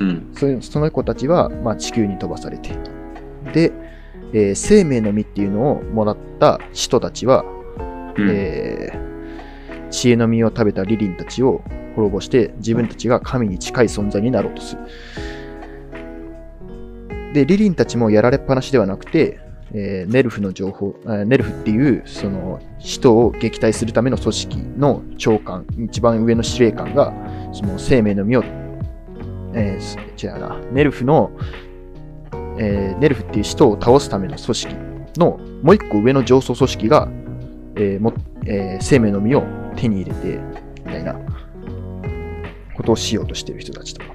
[0.00, 0.32] うん。
[0.34, 2.70] そその子たちは、まあ、地球に飛ばされて、
[3.52, 3.72] で、
[4.32, 7.44] えー生命の実っていうのをもらった人たちは、
[8.16, 8.28] うん。
[8.30, 9.12] えー
[9.92, 11.62] 知恵の実を食べたリリンたちを
[11.94, 14.80] 滅ぼして自分たちが神に近い存在になろうとする。
[17.34, 19.40] で、リリンたちもやられっぱなしではなくて、
[19.74, 27.12] えーネルフの情報、えーネルフっていうその人を撃退するための組織の長官、一番上の司令官が、
[27.52, 28.44] その生命の実を、
[29.54, 31.30] えーす違うな、ネルフの、
[32.58, 34.74] ええーネルフっていう使徒を倒すための組織
[35.16, 37.08] のもう一個上の上層組織が、
[37.76, 38.12] えーも
[38.46, 39.44] えー生命の実を
[39.76, 40.38] 手に入れて、
[40.84, 41.16] みたいな
[42.76, 44.12] ことをしようとしてる人たちとか。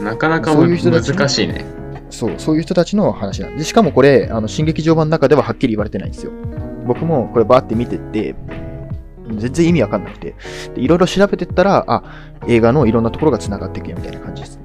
[0.00, 1.64] なかなか難しいね。
[2.10, 6.32] そう、そういう人たちの話なんで、しかもこれ、あの、新劇場版の中でははっきり言われてないんですよ。
[6.86, 8.34] 僕もこれバーって見てって、
[9.36, 10.34] 全然意味わかんなくて、
[10.74, 12.02] でいろいろ調べてったら、あ、
[12.46, 14.58] 映画のいろんなところが繋がっていくよみたいな感じです。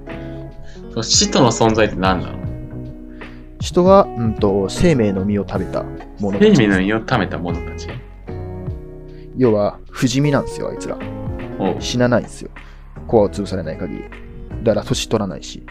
[0.92, 2.38] その使徒の存在って何なの？
[3.60, 5.84] 人は、うんと、生命の実を食べた
[6.20, 7.90] ものたち生命の実を食べた者たち？
[9.36, 10.98] 要は、不死身なんですよ、あいつら。
[11.80, 12.52] 死なないんですよ。
[13.08, 14.04] コアを潰されない限り。
[14.64, 15.66] だから、年取らないし。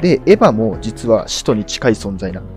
[0.00, 2.46] で、エヴァも実は使徒に近い存在なの。
[2.46, 2.50] う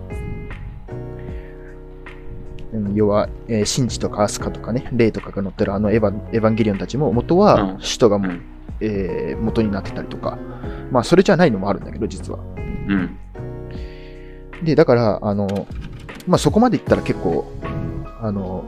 [2.78, 8.42] ん要は、えーシンジとかアスカとかね、レイとかが乗ってるあのエヴァエヴァンゲリオンたちも元はうん使徒がも、うん
[8.80, 10.38] えー元になってたりとか、
[10.90, 12.38] まあそれじゃないのもあるんだけど、実は。
[12.88, 13.16] うん。
[14.64, 15.46] で、だから、あの、
[16.26, 17.50] まあそこまでいったら結構、
[18.20, 18.64] あの、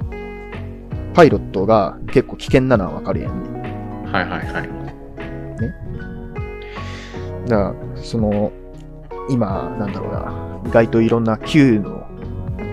[1.15, 3.61] パイロットが結構危険なのはわかるやんね。
[4.11, 4.71] はいはいはい。
[7.49, 8.53] だから、その、
[9.31, 12.07] 今、なんだろうな、意外といろんな Q の、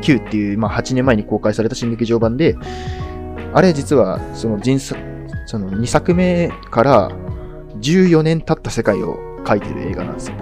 [0.02, 2.56] Q っていう、まあ8年前に公開された新劇場版で、
[3.54, 5.00] あれ実は、その人作、
[5.46, 7.10] その2作目から
[7.80, 10.36] 14年経った世界を描いてる映画なんですよ。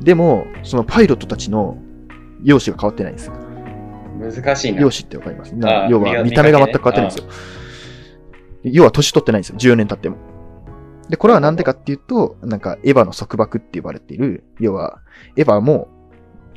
[0.00, 1.76] でも、そのパイロットたちの
[2.42, 3.34] 容姿が変わってないんですよ。
[4.18, 4.80] 難しいな。
[4.80, 5.54] 容姿ってわかります？
[5.90, 7.24] 要は見見た目が全く変わってないんですよ。
[8.64, 9.58] 要は年取ってないんですよ。
[9.58, 10.16] 14年経っても。
[11.08, 15.00] で、これはなんでかっていうと、なんかエヴァの束縛って呼ばれている、要は
[15.36, 15.88] エヴァも、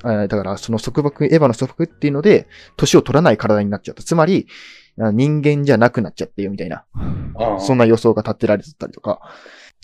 [0.04, 4.04] だからその束縛、エヴァの束縛っていうので、年を取らない体になっちゃった。
[4.04, 4.48] つまり、
[5.00, 6.86] あ人間じゃなくなっちゃってよみたいな、
[7.60, 9.20] そんな予想が立てられてたりとか。
[9.20, 9.32] だか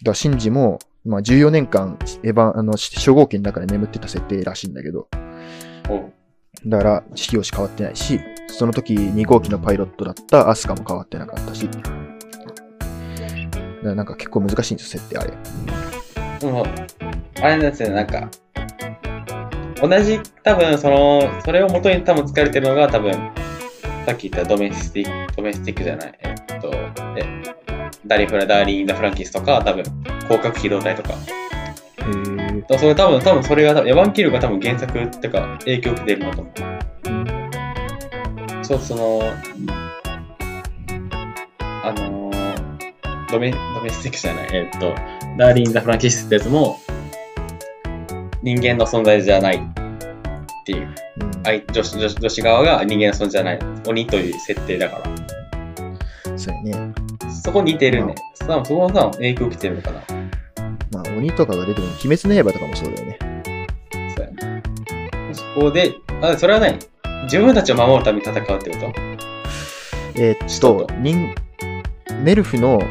[0.06, 5.08] らシンジも、まあ14年間、エヴァ、あの、初号機の中で眠ってた設定らしいんだけど、
[6.66, 11.70] だから、式容詞変わってないし、その時2号機のパイロットだったアスカも変わってなかったし。
[13.78, 15.32] だからなんか結構難しいんですよ、設定あれ。
[16.40, 16.66] でも、
[17.42, 18.30] あれなんですよ、なんか、
[19.82, 23.12] 同じ、多分その、それを元に多分使われてるのが、多分
[24.06, 26.72] さっき言ったドメスティック、ドメスティックじゃない、えっと、
[27.18, 27.44] え、
[28.06, 29.84] ダリフラ、ダーリン・ダ・フランキスとか、多分
[30.24, 31.14] 広角機動隊とか。
[31.14, 36.54] へそれ多分、多分それが、エヴァンキルが多分原作っていうか、影響を受けてるなと思う。
[38.66, 39.22] そう、その、
[41.60, 42.27] あのー
[43.32, 44.96] ドメ、ドメスティックじゃない、えっと、
[45.38, 46.80] ダーリン・ザ・フランキスってやつも、
[48.42, 49.60] 人間の存在じゃないっ
[50.66, 50.94] ていう、
[51.72, 55.02] 女子女子女子側が人間の存在じゃない、鬼という設定だか
[56.26, 56.94] ら、そうやね。
[57.44, 58.16] そこ似てるね。
[58.40, 60.02] 多分そこはさ、影響を受けてるのかな。
[60.92, 61.88] まあ、鬼とかが出てくる。
[62.06, 63.18] 鬼滅の刃とかもそうだよね。
[64.16, 64.64] そうやね。
[65.34, 66.78] そこで、あ、それは何？
[67.24, 68.94] 自分たちを守るために戦うってこと？
[70.16, 70.88] えーっと人、
[72.24, 72.82] ネルフの、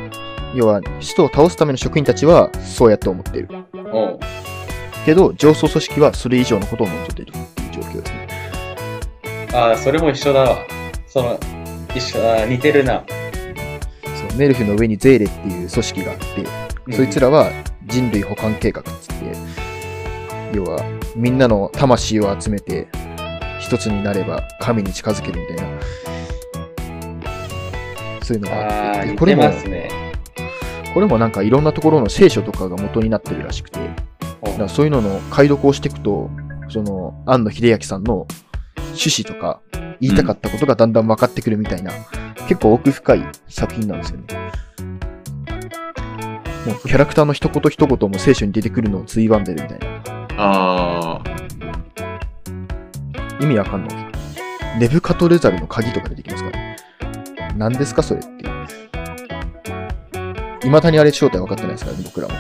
[0.57, 3.49] 要は、使徒を倒すための職員たちは、そうやって思っている。
[3.93, 4.19] おう
[5.05, 8.29] けど、上層組織はそれ以上のことを望んでいるっていう状況ですね。
[9.53, 10.59] ああ、それも一緒だわ。
[11.07, 11.39] その、
[11.95, 13.05] 一緒だ、似てるな。
[14.05, 16.27] そうネルフの上にゼーレっていう組織があって、
[16.97, 17.51] そいつらは
[17.87, 20.83] 人類保管計画っつって、要は
[21.15, 22.89] みんなの魂を集めて
[23.61, 25.63] 一つになれば神に近づけるみたいな、
[28.23, 30.06] そういうのがあああ、って、で似てこれも、ますね。
[30.97, 33.79] これもなんかいろんなところの聖書とかが元になってるらしくて、
[34.43, 36.31] だからそういうのの解読をしていくと、
[36.71, 38.27] その、庵野秀明さんの
[38.95, 39.61] 趣旨とか
[40.01, 41.93] 言いたかったことがだんだん分かってくるみたいな、
[42.49, 44.25] 結構奥深い作品なんですよね。
[46.65, 49.87] もうキャラクターの一言一言も聖書に出てくるのをついばんでるみたいな。
[50.39, 51.23] ああ、
[53.39, 53.99] 意味わかんない。
[54.81, 56.49] ネブカトレザルの鍵とか出てきますか？
[56.53, 56.77] らね。
[57.55, 58.56] 何ですかそれっていう。
[60.67, 62.35] 未だにあれ正体分かってないですからね、僕らも。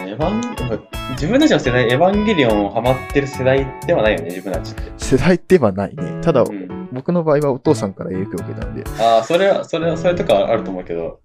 [0.00, 4.82] エヴァン、自分たちの世代、エヴァンゲリオンをハマってる世代ではないよね、自分たちって。
[4.96, 6.20] 世代ではないね。
[6.20, 6.88] ただ、うん。
[6.92, 11.20] 僕の場合はお父さんから影響を受けたんで、ああ、それは、それは、それとかあると思うけど。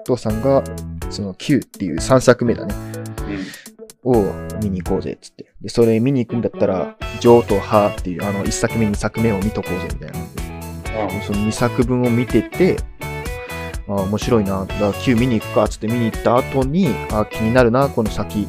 [0.00, 0.64] お父さんが、
[1.08, 2.74] その Q っていう3作目だね、
[4.04, 4.12] うん。
[4.12, 5.52] を見に行こうぜっつって。
[5.60, 10.51] で、それ見に行くんだったら、ジョーとハーっていう、あの、1作目、2作目を見とこうぜみたいな
[11.26, 12.76] その2作分を見てて、
[13.88, 18.48] あ面白いな、だ Q 見に行くかっつって見に行った後に、あ気になるな、この先。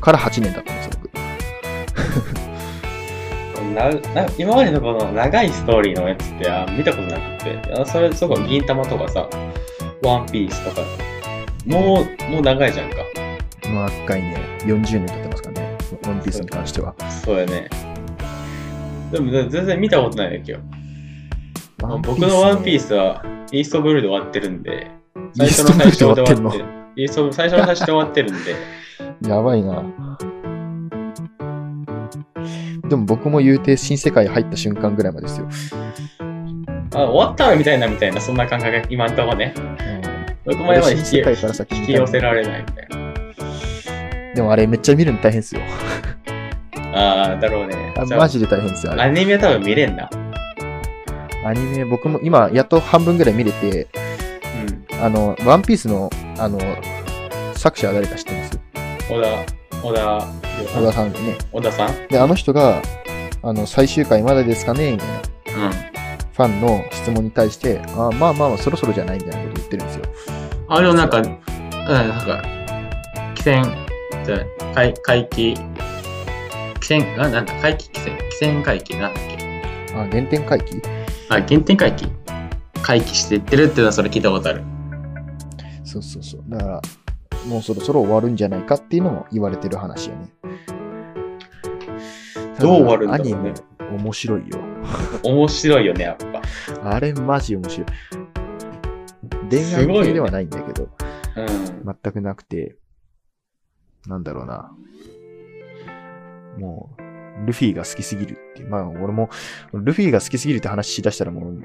[0.00, 1.18] から8年だったんですよ、僕。
[3.74, 3.90] な
[4.22, 9.28] な今までのこの長いストーリーのやつってあ見たことなくて、あそれ、そこ、銀玉とかさ、
[10.02, 10.82] ワンピースとか、
[11.66, 12.96] もう、もう長いじゃんか。
[13.70, 15.76] まあ、赤いね、40年経ってますからね。
[16.06, 16.94] ワンピースに関しては。
[17.24, 17.68] そうやね。
[19.12, 20.60] でも全然見たことないわけよ。
[21.80, 24.90] 僕のワンピーねスはイーストブルーで終わってるんで、
[25.36, 26.64] 最初の最初で終わってる。
[26.96, 28.56] イースト最初の最初で終わってるんで、
[29.28, 29.82] やばいな。
[32.88, 35.48] でも僕も言うて新世界入った瞬間ぐらいまでですよ。
[36.94, 39.54] あ終わったらみたいなみたいな、そんな感覚が今んとこね。
[40.44, 44.34] どこまでまで引き引き寄せられないみたいな。
[44.34, 45.60] でもあれめっちゃ見るの大変ですよ。
[46.94, 47.94] ああ、だろうね。
[48.16, 49.00] マジで大変ですよ。
[49.00, 50.08] アニメは多分見れんな。
[51.44, 53.88] アニメ、僕も今やっと半分ぐらい見れて、
[54.90, 55.04] うん。
[55.04, 56.58] あの、ワンピースの、あの、
[57.54, 58.60] 作者は誰か知ってます？
[59.08, 59.28] 小田、
[59.82, 60.26] 小田、
[60.74, 61.38] 小田さんでね。
[61.52, 62.08] 小田さん？
[62.08, 62.82] で、あの人が、
[63.42, 64.92] あの、最終回まだですかね？
[64.92, 65.66] みたいな。
[65.66, 65.72] うん。
[65.72, 69.18] ファンの質問に対して、あまあまあまあ、そろそろじゃない？
[69.18, 70.04] みたいなこと言ってるんですよ。
[70.68, 72.42] あれをなんか、うん、なんか、
[73.34, 73.62] 汽船、
[74.24, 75.54] じゃあ海、海期、
[76.80, 79.62] 汽船、あ、なんだ、海期汽船、汽船海期なんだっけ？
[79.94, 80.82] あ、原点回帰
[81.30, 82.06] あ、原点回帰
[82.82, 84.64] 回帰していってるっていうのはそれ聞いたことある。
[85.84, 86.44] そうそうそう。
[86.48, 86.82] だから、
[87.46, 90.32] もうそろそろ終わるんじゃないかっていうのも言われてる話やね。
[92.58, 93.54] どう終わるんだろうねアニメ、
[93.98, 94.58] 面白いよ。
[95.22, 96.42] 面白いよね、やっぱ。
[96.90, 97.86] あれ、マジ面白い。
[99.50, 100.88] 恋愛系ではないんだけど、
[101.36, 101.96] うん。
[102.02, 102.76] 全くなくて、
[104.06, 104.72] なんだろうな。
[106.58, 107.07] もう、
[107.46, 108.64] ルフィが好きすぎるって。
[108.64, 109.30] まあ、俺も、
[109.72, 111.62] ルフィが好きすぎるって話しだしたらもう、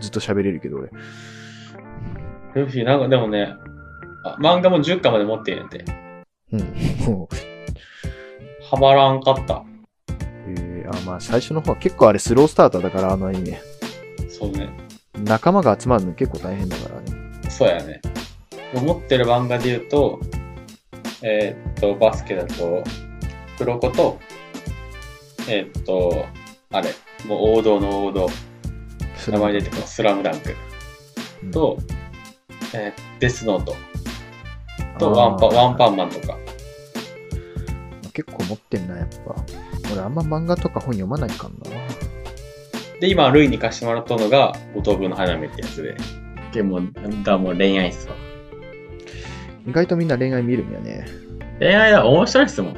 [0.00, 0.90] ずっと喋れるけど、俺。
[2.54, 3.54] ルフィ、なんかでもね、
[4.24, 5.84] あ漫画も10巻まで持ってるんやて。
[6.52, 6.60] うん。
[7.06, 7.34] もう、
[8.64, 9.64] はまらんかった。
[10.46, 13.60] えー、あまあ、最初の方は結構あれスロースターターだから、あのアニメ。
[14.28, 14.70] そうね。
[15.18, 17.14] 仲間が集まるの結構大変だからね。
[17.48, 18.00] そうやね。
[18.74, 20.20] 持ってる漫画で言うと、
[21.22, 22.82] えーっと、バスケだと、
[23.56, 24.18] 黒子と、
[25.48, 26.26] えーっと、
[26.70, 26.90] あれ、
[27.26, 28.28] もう王道の王道、
[29.28, 30.54] 名前出てくる、スラムダンク
[31.42, 31.78] うんと、
[32.74, 33.74] えーデスノート
[34.98, 36.38] とワンパワンパンマンとか。
[38.12, 39.34] 結構持ってんな、やっぱ。
[39.92, 41.70] 俺あんま漫画とか本読まないかんな。
[43.00, 45.96] で、今、ルイに貸してもらったのが、五等分の花嫁ってやつで。
[46.52, 46.80] でも、
[47.24, 48.14] だもう恋愛っすわ。
[49.66, 51.06] 意外とみんな恋愛見るんやね。
[51.58, 52.76] 恋愛は面白いっすもん。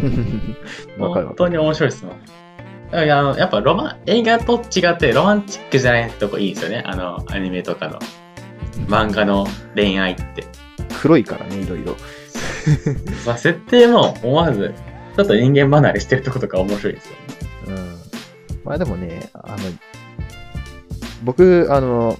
[0.98, 1.48] 本当。
[1.48, 2.14] に面白いっすもん。
[2.94, 6.82] いやあのやっぱロマン、映画と違ってロマンチックじゃないとこいいですよね。
[6.86, 7.98] あの、アニメとかの。
[8.86, 10.44] 漫画の恋愛って。
[11.00, 11.96] 黒いからね、いろいろ。
[13.26, 14.74] まあ、設定も思わず、
[15.16, 17.18] ちょっと人間離れしてるとことか面白いですよね。
[17.68, 17.98] うん。
[18.64, 19.56] まあでもね、あの、
[21.24, 22.18] 僕、あの、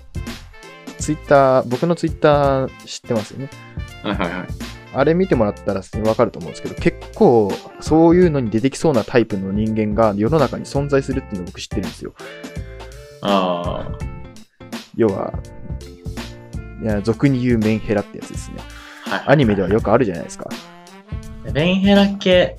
[0.98, 3.50] ツイッター、僕のツイッター知ってますよね？
[4.02, 4.71] はいはいはい。
[4.94, 7.50] あれ見てもらったらわかると思うんですけど、結構、
[7.80, 12.14] そういうのに出てきそうなタイプの人間が世の中に存在するっていうのを僕知ってるんですよ。
[13.22, 13.88] あ
[14.96, 15.32] 要は、
[16.82, 18.56] いや俗に言うメンヘラってやつですね。
[19.06, 19.10] あ。
[19.10, 19.22] はい。
[19.28, 20.48] アニメではよくあるじゃないですか。
[21.52, 22.56] メンヘラ系。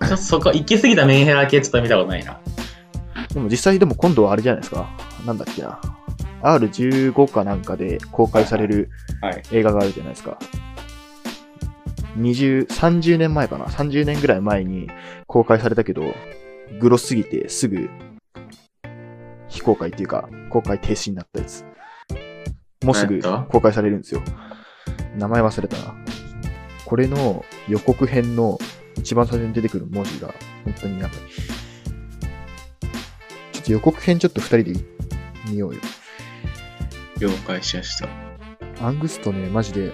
[0.00, 2.40] ちょっとそこ、行き過ぎたメンヘラ系ちょっと見たことないな。
[3.34, 4.88] でも実際でも今度はあれじゃないですか。
[5.26, 5.80] なんだっけな。
[6.42, 9.42] R15 かなんかで公開されるはい。
[9.52, 10.38] 映画があるじゃないですか。
[12.18, 14.88] 20、30年前かな？30年ぐらい前に
[15.26, 16.02] 公開されたけど、
[16.80, 17.88] グロすぎてすぐ
[19.48, 21.64] 非公開っていうか、公開停止になったやつ。
[22.84, 24.22] もうすぐ公開されるんですよ。
[25.16, 25.94] 名前忘れたな。
[26.84, 28.58] これの予告編の
[28.96, 30.32] 一番最初に出てくる文字が
[30.64, 31.16] 本当にやばい。
[33.52, 34.80] ちょっと予告編ちょっと二人で
[35.50, 35.80] 見ようよ。
[37.20, 38.08] 了解しました。
[38.84, 39.92] アングストね、マジで、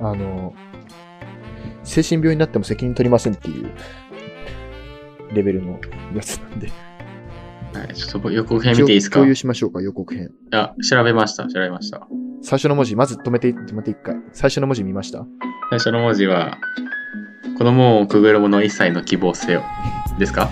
[0.00, 0.54] あの、
[1.84, 3.70] 精神病になっても責任取りませんっていう
[5.32, 5.78] レベルの
[6.14, 6.68] やつなんで。
[7.74, 7.94] はい。
[7.94, 9.14] ちょっと予告編見ていいですか？
[9.16, 10.30] 共い有しましょうか、予告編。
[10.50, 11.46] や、調べました。
[11.46, 12.06] 調べました。
[12.42, 14.16] 最初の文字、まず止めて、止めて一回。
[14.32, 15.26] 最初の文字見ました？
[15.70, 16.58] 最初の文字は、
[17.58, 19.62] この門をくぐる者一切の希望せよ。
[20.18, 20.50] ですか？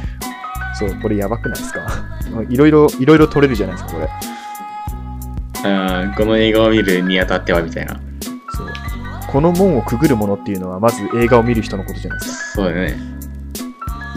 [0.79, 1.87] そう、これやばくないですか？
[2.49, 4.09] いろいろ、いろいろ取れるじゃないですか、これ。
[5.65, 7.95] あーこの映画を見るにあたってはみたいな。
[8.51, 8.69] そう。
[9.31, 12.63] この門をくぐる者っていうのは、まず映画を見る人のことじゃないですか。
[12.63, 12.97] そうだね。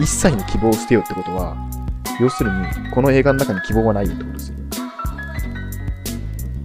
[0.00, 1.56] 一切の希望を捨てよってことは、
[2.20, 4.64] 要するに、この映画の中に希望はないよってことですよね。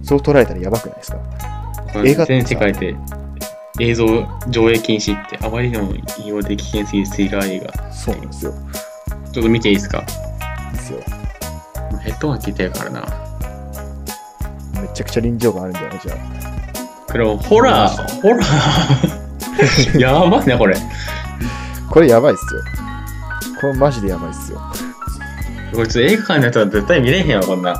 [0.02, 1.18] そう捉えたらやばくないですか？
[2.04, 2.96] 映画って全世界で
[3.80, 4.06] 映像
[4.48, 5.92] 上映禁止ってあまりにも
[6.24, 7.92] 異様で危険すぎるスリラー映画。
[7.92, 8.54] そうなんですよ。
[9.32, 10.02] ちょっと見ていいですか？
[10.72, 11.00] ですよ。
[12.00, 13.27] ヘッドホン聞いてるからな。
[14.88, 16.16] めちゃくちゃ臨場感あるんじゃないじゃ
[17.10, 19.98] これ、ホラー、ホラー。
[19.98, 20.76] やばいね、これ。
[20.76, 20.80] あ。
[21.90, 22.60] これやばいっすよ。
[23.60, 24.60] これマジでやばいっすよ。
[25.74, 27.74] こいつ映画館のやつは絶対見れへんわ、こんな。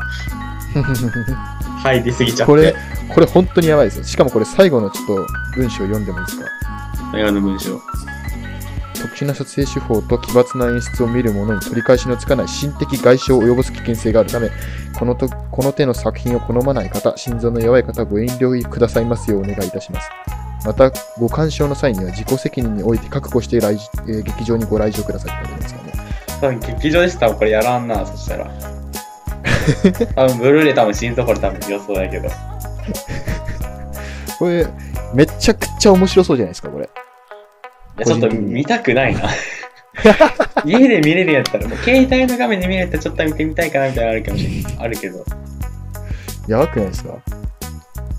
[1.82, 2.52] 入りすぎちゃって。
[2.52, 2.74] これ、
[3.14, 4.04] これ本当にやばいですよ。
[4.04, 6.46] しかもこれ最後のちょっと文章読んでもいいですか？
[7.16, 7.80] 映画の文章。
[8.98, 14.50] 特殊な撮影手法と奇抜な演出を見る者に取り返しのつかない心的外傷を及ぼす危険性があるため、
[14.98, 20.10] このとこの手の作品を好まない方、心臓の弱い方はご遠慮くださいますようお願いいたします。
[20.64, 25.80] また、ご鑑賞の際には自己責任において覚悟して来、えー劇場にご来場くださいって書いてありますか
[26.42, 26.58] らね。
[26.66, 28.50] 劇場でしたらこれやらんな、そしたら。
[30.16, 32.28] 多分ブルーレイ多分死んとこれ多分予想だけど。
[34.38, 34.66] これ、
[35.14, 36.88] めちゃくちゃ面白そうじゃないですか、これ。
[38.04, 39.28] ちょっと見たくないな。
[40.64, 44.76] 家で見れるんやったら、もう携帯の画面で見れるとちょっと見てみたいかなみたいなのあるかもしれない。
[44.78, 45.24] あるけど。
[46.46, 47.18] やばくないですか？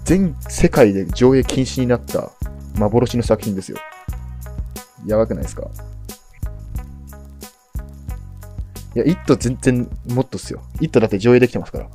[0.03, 2.31] 全世界で上映禁止になった
[2.77, 3.77] 幻の作品ですよ。
[5.05, 5.63] やばくないですか？
[8.95, 10.61] いや、イット全然もっとっすよ。
[10.81, 11.89] イットだって上映できてますから。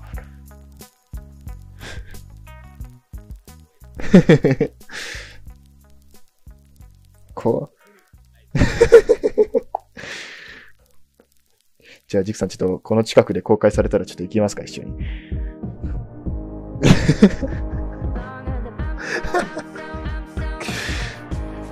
[7.34, 7.73] こう。
[12.06, 14.94] じゃあ、ジクさん、ちょっとこの近くで公開されたらちょっと行きますか、一緒に。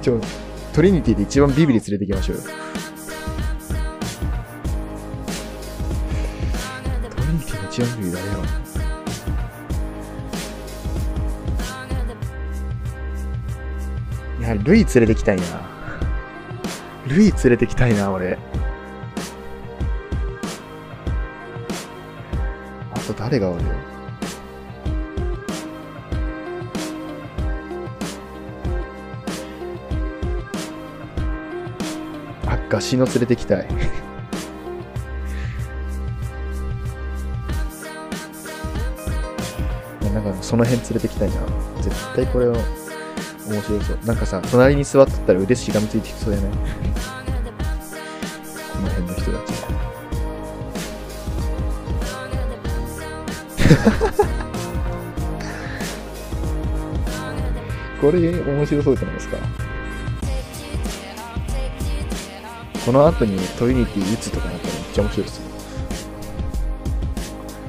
[0.03, 0.21] ちょ、
[0.73, 2.43] トリニティで一番ビビリ連れて行きましょうよ。
[2.43, 2.49] ト
[7.23, 8.43] リニティの一番ビビリ誰やろ
[14.41, 15.72] いや、ルイ連れてきたいな。
[17.07, 18.39] ルイ連れてきたいな、俺。
[22.95, 23.63] あと誰がおる？
[23.63, 23.69] よ。
[32.47, 33.67] あ、ガシノ連れてきたい。
[40.15, 41.37] なんかその辺連れてきたいな。
[41.81, 42.55] 絶対これを
[43.49, 43.99] 面白そう。
[44.05, 46.49] なんかさ、隣に座っとったら腕しがみついてきそうやね。
[48.73, 49.53] この辺の人たち。
[58.01, 59.37] これ面白そうじゃないですか。
[62.85, 65.43] この後にトリニティ打つとかなったらめっちゃ面白いですよ。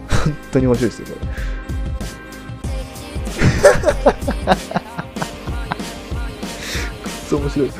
[0.09, 1.22] 本当に面白いですよ、これ。
[7.54, 7.72] 白い。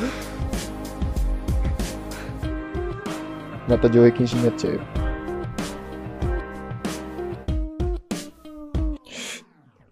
[3.68, 4.80] また上映禁止になっちゃうよ。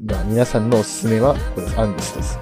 [0.00, 1.66] では皆さんのおすすめはこれ。
[1.76, 2.38] アングスです。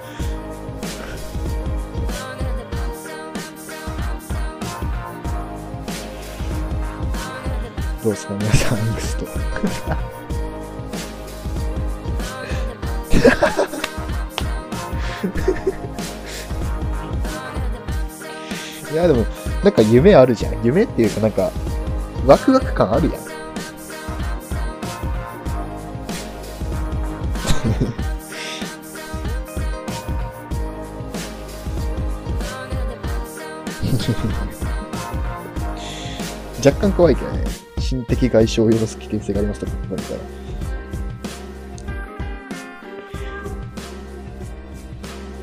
[8.03, 8.35] どうですか？
[8.35, 9.50] 皆さん、アングスト。
[19.01, 19.25] や、でも、
[19.65, 20.63] なんか夢あるじゃん。
[20.65, 21.51] 夢っていうか、なんか、
[22.27, 23.21] ワクワク感あるやん。
[36.65, 37.45] 若干怖いけどね。
[37.79, 40.21] 心的外傷を及ぼす危険性がありますとか言われたら。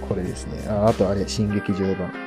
[0.07, 0.67] これですね。
[0.69, 2.26] あ、あとあれ、新劇場版。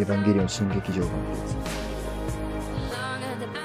[0.00, 1.10] エヴァンゲリオン新劇場版。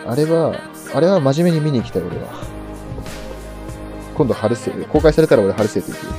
[0.07, 0.53] あれは、
[0.93, 2.43] あれは真面目に見に行きたい、俺は。
[4.15, 6.11] 今度春セール、公開されたら俺春セール行くよ。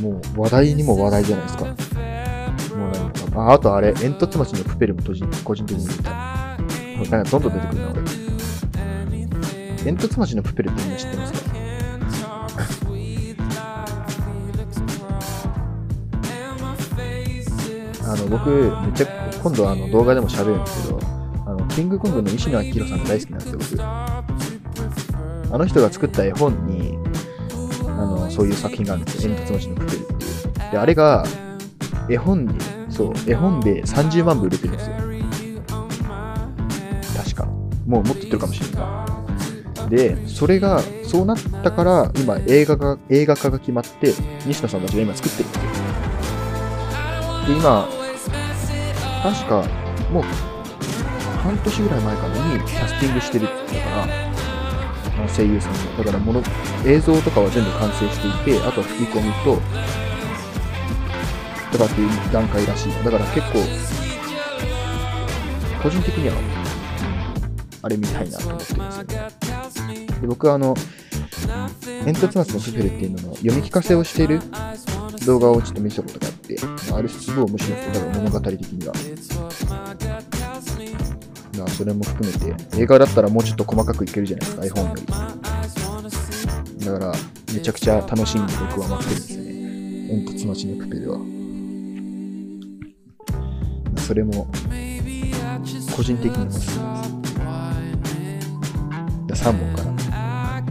[0.00, 1.93] もう話題にも話題じゃないですか。
[3.36, 6.10] ああとあれ、煙突町のプペルも個人個人的に見た。
[7.10, 8.02] なんかどんどん出てくるな、俺。
[9.84, 11.54] 煙突町のプペルってみんな知ってますか？
[18.12, 19.06] あの、僕、めっちゃ、
[19.42, 21.00] 今度あの動画でも喋るんですけど、
[21.46, 23.82] あの、キングコングの石野明宏さんが大好きなんですよ、僕。
[23.82, 26.98] あの人が作った絵本に、
[27.86, 29.34] あの、そういう作品があるんですよ。
[29.34, 30.70] 煙突町のプペルっていう。
[30.72, 31.24] で、あれが、
[32.08, 32.54] 絵本に、
[32.94, 34.94] そう、絵本で30万部売れてるんですよ。
[37.16, 37.44] 確か。
[37.86, 39.88] もうもっと売ってるかもしれないが。
[39.90, 44.14] で、それが、そうなったから、今映画が、映画化が決まって、
[44.46, 45.64] 西野さんたちが今作ってるんですよ。
[47.48, 47.88] で、今、
[49.22, 49.64] 確か、
[50.12, 50.22] もう、
[51.42, 55.78] 半年ぐらい前かなにキャスティングしてるって言ったから、声優さんも。
[55.98, 56.42] だからもの、
[56.86, 59.60] 映像とかは全部完成していて、あとは吹き込みと、
[61.74, 62.92] とかっていう段階らしい。
[63.04, 63.58] だから結構、
[65.82, 66.34] 個人的には、
[67.82, 70.06] あれ見たいなと思ってるんですよね。
[70.20, 70.76] で僕はあの、
[72.04, 74.40] 煙突町のスフェルっていうのの読み聞かせをしている
[75.26, 76.56] 動画をちょっと見せたことがあって、
[76.94, 78.94] あれすごい面白くて、だから物語的には。
[81.58, 85.02] まあそれも含めて、映画だったらもうちょっと細かくいけるじゃないですか、絵本より。
[86.86, 87.12] だから、
[87.52, 89.44] めちゃくちゃ楽しみに僕は待ってるんですよね。
[90.08, 91.43] 煙突町のプペルは。
[94.06, 94.46] それも、
[95.96, 96.84] 個人的におすすめ
[99.26, 99.48] です。
[99.48, 100.62] 3本かな。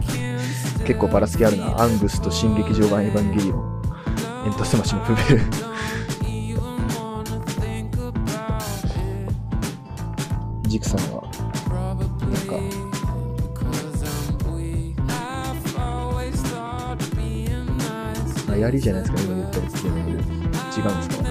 [0.86, 1.82] 結構ばらつきあるな。
[1.82, 3.82] アングスと新劇場版エヴァンゲリオン。
[4.44, 5.40] 煙突町のプペル。
[10.68, 11.22] ジクさんは、
[12.20, 12.32] なん
[18.48, 19.88] か、あやりじゃないですか、今言ったやつで。
[19.88, 21.23] 違うんですか？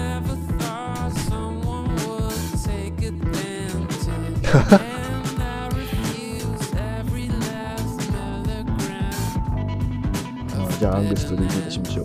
[4.54, 4.78] あ
[10.78, 12.04] じゃあ、アングストでいいしましょう。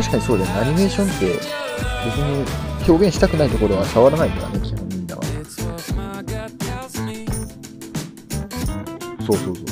[0.00, 0.60] 確かにそうだよね。
[0.60, 2.44] アニメーションって、別に
[2.88, 5.22] 表現したくないところは触らないからね、基本みんなは。
[9.26, 9.69] そうそうそう。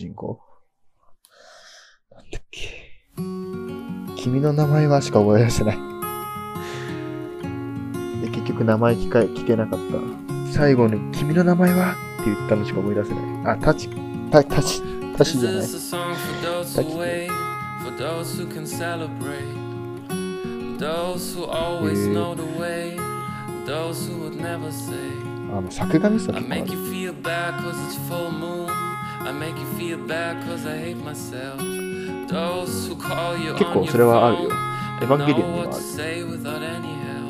[0.00, 0.40] 人公。
[2.10, 3.02] なんだっけ。
[4.16, 5.76] 君の名前はしか覚え出せない。
[8.22, 10.52] で、結局名前聞か、聞けなかった。
[10.52, 13.24] 最後に、君の名前はって言ったのしか思い出せない。
[13.52, 13.90] あ、タチ、
[14.30, 14.80] タ、タチ、
[15.18, 15.60] タチじゃない。
[15.60, 15.76] タチ。
[17.02, 26.56] えー、あの作画ミスだったかな
[29.22, 31.58] I make you feel bad cause I hate myself.
[32.28, 34.50] Those who call you 結 on 構 your それはあるよ。
[34.50, 34.54] phone
[35.02, 35.82] エヴァンゲリオンに know も what あ to る。
[35.84, 37.20] say without any help.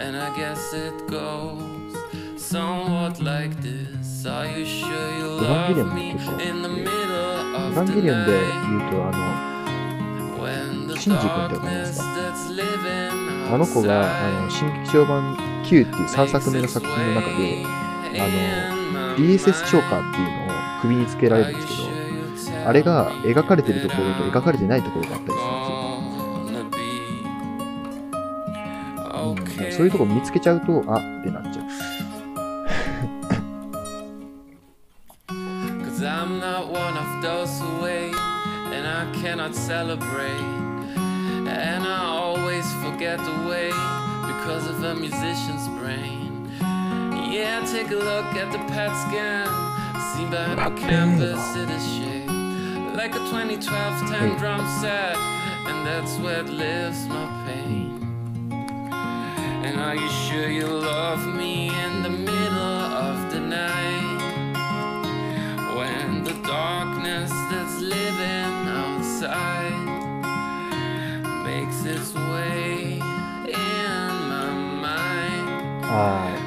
[0.00, 1.94] And I guess it goes
[2.36, 4.26] somewhat like this.
[4.26, 7.92] Are you sure you エヴァンゲリオン love も me in the middle エ of ヴァン the
[7.94, 8.38] ゲリオンで night?
[8.68, 9.08] 言うと、あ
[10.42, 17.64] When the darkness すか that's living の、あの子が、あの、新劇場版 Q っていう3作目の作品の中で、
[18.20, 18.81] あの、
[19.16, 20.48] DSS チョーカーっていうのを
[20.80, 25.50] 首につけられるんですけど、あれが描かれてるところと描かれてないところがあったりする
[29.32, 29.66] んですよ。
[29.66, 31.64] うん、そういうところ見つけちゃうと、あってなっちゃう。
[44.42, 46.21] Because of a musician's brain
[47.42, 49.48] Yeah, take a look at the PET scan.
[50.14, 52.30] See behind the canvas, it is shaped
[52.94, 55.16] like a 2012 10 drum set.
[55.66, 57.98] And that's where it lives my pain.
[58.48, 59.64] Hmm.
[59.66, 64.54] And are you sure you love me in the middle of the night?
[65.76, 69.82] When the darkness that's living outside
[71.44, 72.71] makes its way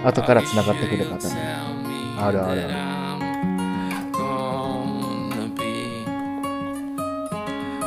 [0.03, 1.35] 後から繋がってくるパターン。
[2.17, 2.73] あるあるある
[4.13, 6.05] Gonna be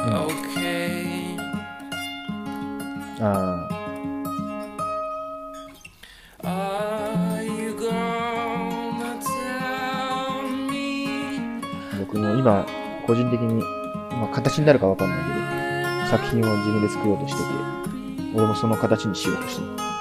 [0.06, 1.36] okay.
[3.20, 3.68] あ、
[11.98, 12.64] 僕も今、
[13.06, 13.62] 個人的に、
[14.12, 17.48] まあ、形になるかわかんないけど、作品を自分で作ろうとしてて、
[18.36, 19.97] 俺もその形にしようとしてる。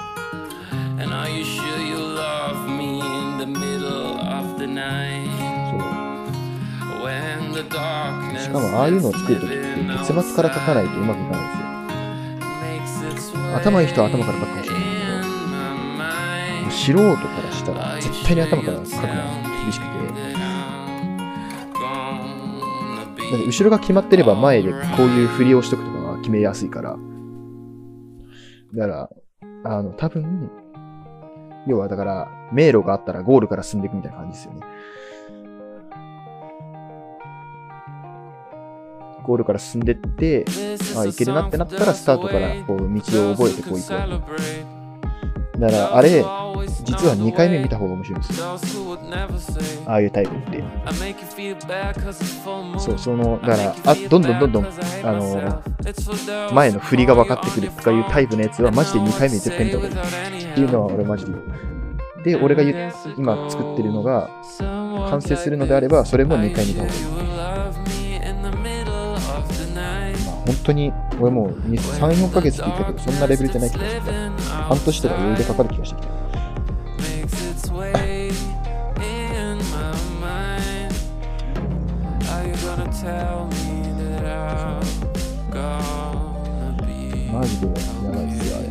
[8.48, 9.58] しかもああいうのを作るときって
[9.98, 11.38] 結末から書かないとうまくいかな
[12.72, 13.40] いんですよ。
[13.54, 14.88] 頭いい人は頭から書くかもしれないけ
[16.64, 19.26] ど、素人からしたら絶対に頭から書くのは
[19.64, 19.90] 厳しくて、
[23.30, 26.96] だって後ろが決まってれば前でこういう振りをしとくとかは決めやすいから。
[28.74, 29.10] だから、
[29.64, 30.50] あの、多分、
[31.66, 34.60] 要はだから、迷路があったらゴールから進んでいくみたいな感じですよね。
[39.28, 40.46] ゴールから進んでって、
[40.96, 43.92] あ、いけるなってなったら、スタートからこう道を覚えてこう行く。
[45.60, 46.24] だから、あれ、
[46.84, 48.46] 実は2回目見た方が面白いんですよ。
[49.86, 50.64] ああいうタイプって。
[52.78, 55.62] そう、その、だから、あ、どんどんどんどん、あの、
[56.54, 60.50] 前の振りが分かってくるとかいうタイプのやつは、マジで2回目絶対見た方がいい。
[60.52, 61.32] っていうのは俺マジで。
[62.24, 62.62] で、俺が
[63.16, 64.30] 今作ってるのが、
[65.10, 67.37] 完成するのであれば、それも2回見た方がいい。
[70.48, 70.90] 本当に
[71.20, 74.00] 俺もう3、4ヶ月聞いたけど、そんなレベルじゃない気がして
[74.48, 76.18] 半年とか余裕でかかる気がしてきた。
[87.30, 87.66] マジで。
[87.66, 87.72] や
[88.10, 88.66] ばいっすよあれ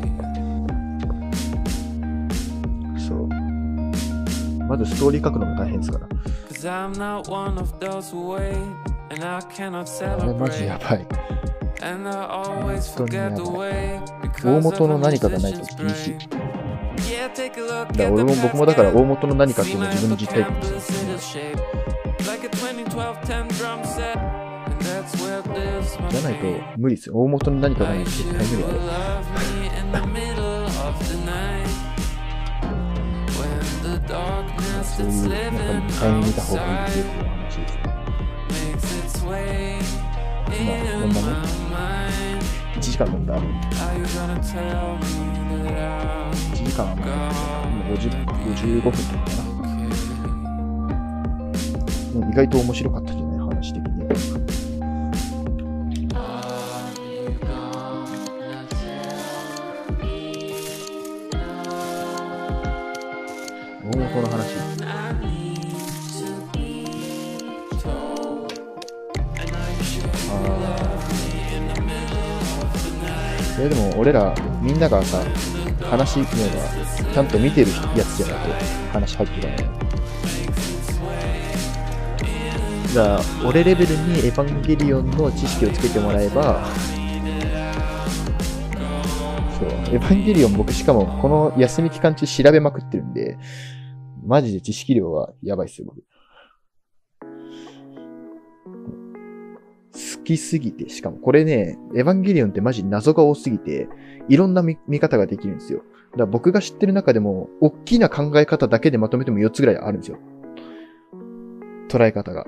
[2.99, 3.27] そう。
[4.67, 6.07] まずストーリー書くのも大変ですから。
[10.15, 11.05] あれマジやばい。
[14.43, 16.17] 大元の何かがないと厳しい。
[17.97, 21.17] だ俺も僕もだから大元の何かっていうのを自分の実体験です、ね。
[26.09, 27.15] じゃないと無理ですよ。
[27.15, 28.81] 大元の何かがないと絶対無理だよ。
[34.83, 37.67] そういう、なんか、見た方がいいっていう話で
[39.09, 39.76] すね。
[40.65, 41.27] まあ、ほんまね。
[42.75, 43.39] 1時間飲んだあ。
[43.39, 43.43] 1
[46.53, 47.07] 時間あるか。
[47.89, 49.31] 55分とかか
[52.21, 52.29] な。
[52.29, 53.96] 意外と面白かったじゃない、話的に。
[73.57, 75.17] それでも俺ら、みんながさ、
[75.81, 78.53] 話聞くのが、ちゃんと見てるやつじゃないと
[78.93, 79.57] 話入ってこない。
[82.93, 86.63] じゃあ、俺レベルにエヴァンゲリオンの知識をつけてもらえば、
[89.59, 93.39] そう、エヴァンゲリオン僕しかもこの休み期間中調べまくってるんで、
[94.23, 96.03] マジで知識量はやばいっすよ、僕。
[99.97, 103.87] 好きすぎて、しかもこれね、エヴァンゲリオンってマジ謎が多すぎて、
[104.29, 105.79] いろんな見方ができるんですよ。
[105.79, 110.19] だから僕が知ってる中でも、大きな考え方だけでまとめても4つぐらいあるんですよ。
[111.89, 112.45] 捉え方が。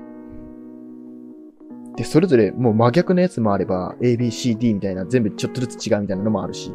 [1.96, 6.72] で、それぞれもう真逆のやつもあれば、A, B, C, D みたいな全部ちょっとずつ違うみたいなのもあるし。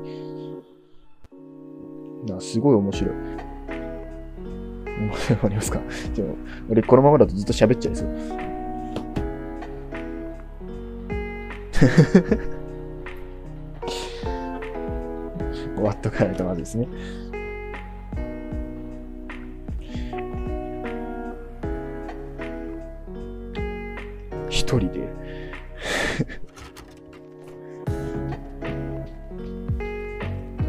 [2.28, 3.16] なすごい面白い。
[5.00, 5.80] 面白いありますか？
[6.16, 6.36] でも、
[6.70, 8.55] 俺このままだとずっと喋っちゃいそう。
[15.76, 16.88] 終わっとかないとまずいですね。
[24.50, 25.02] 一人で。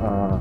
[0.03, 0.41] あ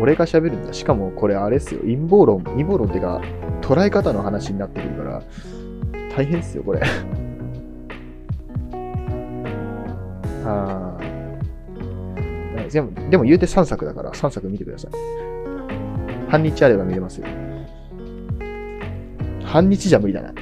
[0.00, 0.72] 俺が喋るんだ。
[0.72, 1.80] しかもこれあれっすよ。
[1.80, 3.20] 陰謀論、陰謀論ってか、
[3.60, 5.01] 捉え方の話になってくるから、
[6.14, 6.80] 大変っすよ、これ。
[10.44, 11.02] ああ。
[12.70, 14.90] でも、でも言うて3作だから、3作見てください。
[16.28, 17.26] 半日あれば見れますよ。
[19.44, 20.32] 半日じゃ無理だな。